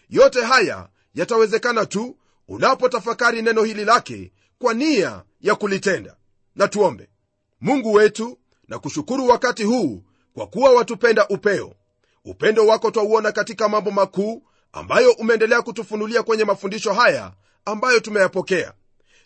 Yote 0.10 0.42
haya 0.42 0.90
yatawezekana 1.14 1.86
tu 1.86 2.18
unapotafakari 2.48 3.42
neno 3.42 3.64
hili 3.64 3.86
lake 3.86 4.32
kwa 4.60 4.74
nia 4.74 5.24
ya 5.42 5.56
kulitenda. 5.56 6.16
Na 6.56 6.68
tuombe. 6.68 7.10
Mungu 7.62 7.94
wetu 7.94 8.38
na 8.68 8.80
kushukuru 8.80 9.28
wakati 9.28 9.64
huu 9.64 10.04
kwa 10.34 10.48
kuwa 10.48 10.72
watupenda 10.72 11.28
upeo. 11.28 11.74
Upendo 12.26 12.68
wako 12.68 12.92
twauona 12.92 13.32
katika 13.32 13.70
mambo 13.70 13.92
makuu 13.92 14.44
ambayo 14.72 15.12
umeendelea 15.12 15.62
kutufunulia 15.62 16.24
kwenye 16.24 16.44
mafundisho 16.44 16.94
haya 16.94 17.34
ambayo 17.66 18.00
tumeyapokea. 18.00 18.74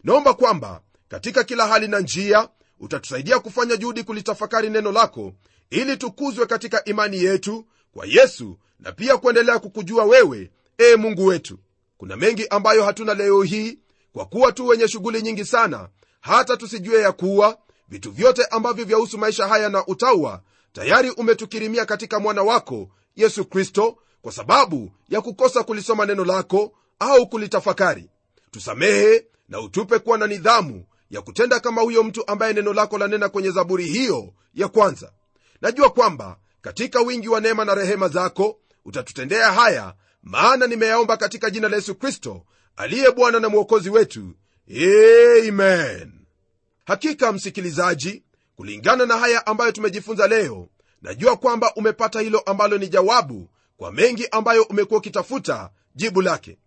Naomba 0.04 0.34
kwamba 0.34 0.82
katika 1.10 1.44
kila 1.44 1.68
hali 1.68 1.88
na 1.88 2.00
njia 2.00 2.50
utatusaidia 2.80 3.40
kufanya 3.40 3.78
juhudi 3.78 4.04
kulitafakari 4.04 4.70
neno 4.70 4.92
lako 4.92 5.34
ili 5.70 5.98
tukuzwe 5.98 6.46
katika 6.46 6.84
imani 6.84 7.24
yetu 7.24 7.66
kwa 7.94 8.06
yesu 8.06 8.58
na 8.80 8.92
pia 8.92 9.18
kuendelea 9.18 9.60
kukujua 9.60 10.04
wewe 10.04 10.52
ee 10.80 10.96
mungu 10.96 11.26
wetu. 11.26 11.60
Kuna 11.98 12.18
mengi 12.18 12.48
ambayo 12.48 12.84
hatuna 12.84 13.14
leo 13.14 13.42
hii 13.44 13.80
kwa 14.14 14.26
kuwa 14.26 14.52
tu 14.52 14.68
wenye 14.68 14.88
shughuli 14.88 15.22
nyingi 15.22 15.46
sana 15.46 15.90
hata 16.22 16.58
tusijue 16.58 17.02
ya 17.02 17.12
kuwa 17.12 17.58
vitu 17.90 18.12
vyote 18.12 18.46
ambavyo 18.46 18.86
vyahusu 18.86 19.18
maisha 19.18 19.48
haya 19.48 19.70
na 19.70 19.86
utawa 19.88 20.42
tayari 20.74 21.10
umetukirimia 21.10 21.86
katika 21.86 22.20
mwana 22.20 22.44
wako 22.44 22.90
yesu 23.16 23.46
kristo 23.46 23.98
kwa 24.22 24.32
sababu 24.32 24.92
ya 25.10 25.22
kukosa 25.22 25.64
kulisoma 25.64 26.06
neno 26.06 26.26
lako 26.26 26.72
au 27.00 27.28
kulitafakari. 27.30 28.10
Tusamehe 28.52 29.26
na 29.50 29.60
utupe 29.62 30.00
kuwa 30.00 30.18
na 30.18 30.28
nidhamu 30.28 30.86
ya 31.10 31.22
kutenda 31.22 31.60
kama 31.60 31.82
huyo 31.82 32.04
mtu 32.04 32.28
ambaye 32.28 32.54
neno 32.54 32.74
lako 32.74 32.98
lanena 32.98 33.30
kwenye 33.30 33.52
zaburi 33.52 33.86
hiyo 33.86 34.34
ya 34.54 34.68
kwanza. 34.68 35.12
Najua 35.62 35.90
kwamba 35.90 36.38
katika 36.62 37.02
wingi 37.02 37.30
wa 37.30 37.40
neema 37.42 37.66
na 37.66 37.76
rehema 37.76 38.08
zako 38.10 38.60
utatutendea 38.86 39.52
haya 39.52 39.94
maana 40.24 40.68
nimeyaomba 40.68 41.18
katika 41.18 41.50
jina 41.50 41.70
la 41.70 41.76
yesu 41.76 41.96
kristo 41.96 42.46
aliye 42.76 43.12
bwana 43.12 43.40
na 43.40 43.50
mwokozi 43.50 43.90
wetu. 43.90 44.34
Amen. 45.48 46.12
Hakika 46.86 47.32
msikilizaji 47.32 48.24
kulingana 48.56 49.06
na 49.06 49.18
haya 49.18 49.46
ambayo 49.48 49.72
tumejifunza 49.72 50.28
leo 50.28 50.68
najua 51.02 51.38
kwamba 51.38 51.74
umepata 51.76 52.22
hilo 52.22 52.40
ambalo 52.40 52.78
ni 52.78 52.88
jawabu 52.88 53.50
kwa 53.78 53.92
mengi 53.92 54.28
ambayo 54.32 54.64
umekuwa 54.64 54.98
ukitafuta 54.98 55.70
jibu 55.96 56.22
lake. 56.22 56.58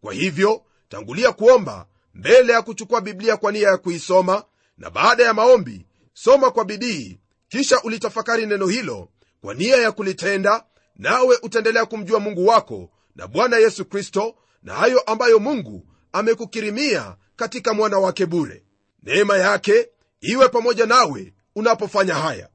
Kwa 0.00 0.12
hivyo 0.14 0.62
tangulia 0.88 1.32
kuomba 1.32 1.86
mbele 2.14 2.52
ya 2.52 2.62
kuchukua 2.62 3.00
biblia 3.00 3.36
kwa 3.36 3.52
nia 3.52 3.68
ya 3.68 3.76
kuisoma 3.76 4.44
na 4.78 4.90
baada 4.90 5.24
ya 5.24 5.34
maombi 5.34 5.86
soma 6.12 6.50
kwa 6.50 6.64
bidii 6.64 7.20
kisha 7.48 7.82
ulitafakari 7.82 8.46
neno 8.46 8.66
hilo 8.66 9.08
kwa 9.40 9.54
nia 9.54 9.76
ya 9.76 9.92
kulitenda 9.92 10.64
nawe 10.96 11.38
utaendelea 11.42 11.86
kumjua 11.86 12.20
mungu 12.20 12.46
wako 12.46 12.90
na 13.16 13.26
bwana 13.26 13.56
yesu 13.56 13.84
kristo 13.84 14.34
na 14.62 14.74
hayo 14.74 15.00
ambayo 15.00 15.38
mungu 15.38 15.86
amekukirimia 16.12 17.16
katika 17.36 17.74
mwana 17.74 17.98
wake 17.98 18.26
bure. 18.26 18.64
Neema 19.02 19.36
yake 19.38 19.88
iwe 20.20 20.48
pamoja 20.48 20.86
nawe 20.86 21.34
unapofanya 21.56 22.14
haya. 22.14 22.48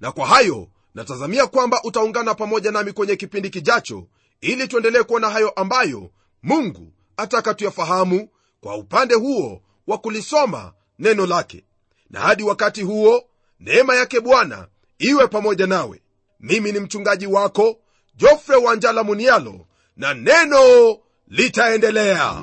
Na 0.00 0.12
kwa 0.12 0.26
hayo 0.26 0.68
natazamia 0.94 1.46
kwamba 1.46 1.80
utaungana 1.84 2.34
pamoja 2.34 2.70
nami 2.70 2.92
kwenye 2.92 3.16
kipindi 3.16 3.50
kijacho 3.50 4.06
ili 4.40 4.68
tuendelee 4.68 5.02
kuona 5.02 5.30
hayo 5.30 5.50
ambayo 5.50 6.10
mungu 6.42 6.92
ataka 7.16 7.54
tuyafahamu 7.54 8.28
kwa 8.62 8.76
upande 8.76 9.14
huo 9.14 9.62
wa 9.86 9.98
kulisoma 9.98 10.72
neno 10.98 11.26
lake. 11.26 11.64
Na 12.10 12.20
hadi 12.20 12.42
wakati 12.42 12.82
huo 12.82 13.24
neema 13.60 13.94
yake 13.96 14.20
bwana 14.20 14.66
iwe 14.98 15.26
pamoja 15.28 15.66
nawe. 15.66 16.02
Mimi 16.40 16.72
ni 16.72 16.80
mchungaji 16.80 17.26
wako 17.26 17.76
jofre 18.16 18.56
wanjala 18.56 19.02
munialo 19.04 19.66
na 19.96 20.14
neno 20.14 20.98
litaendelea 21.28 22.42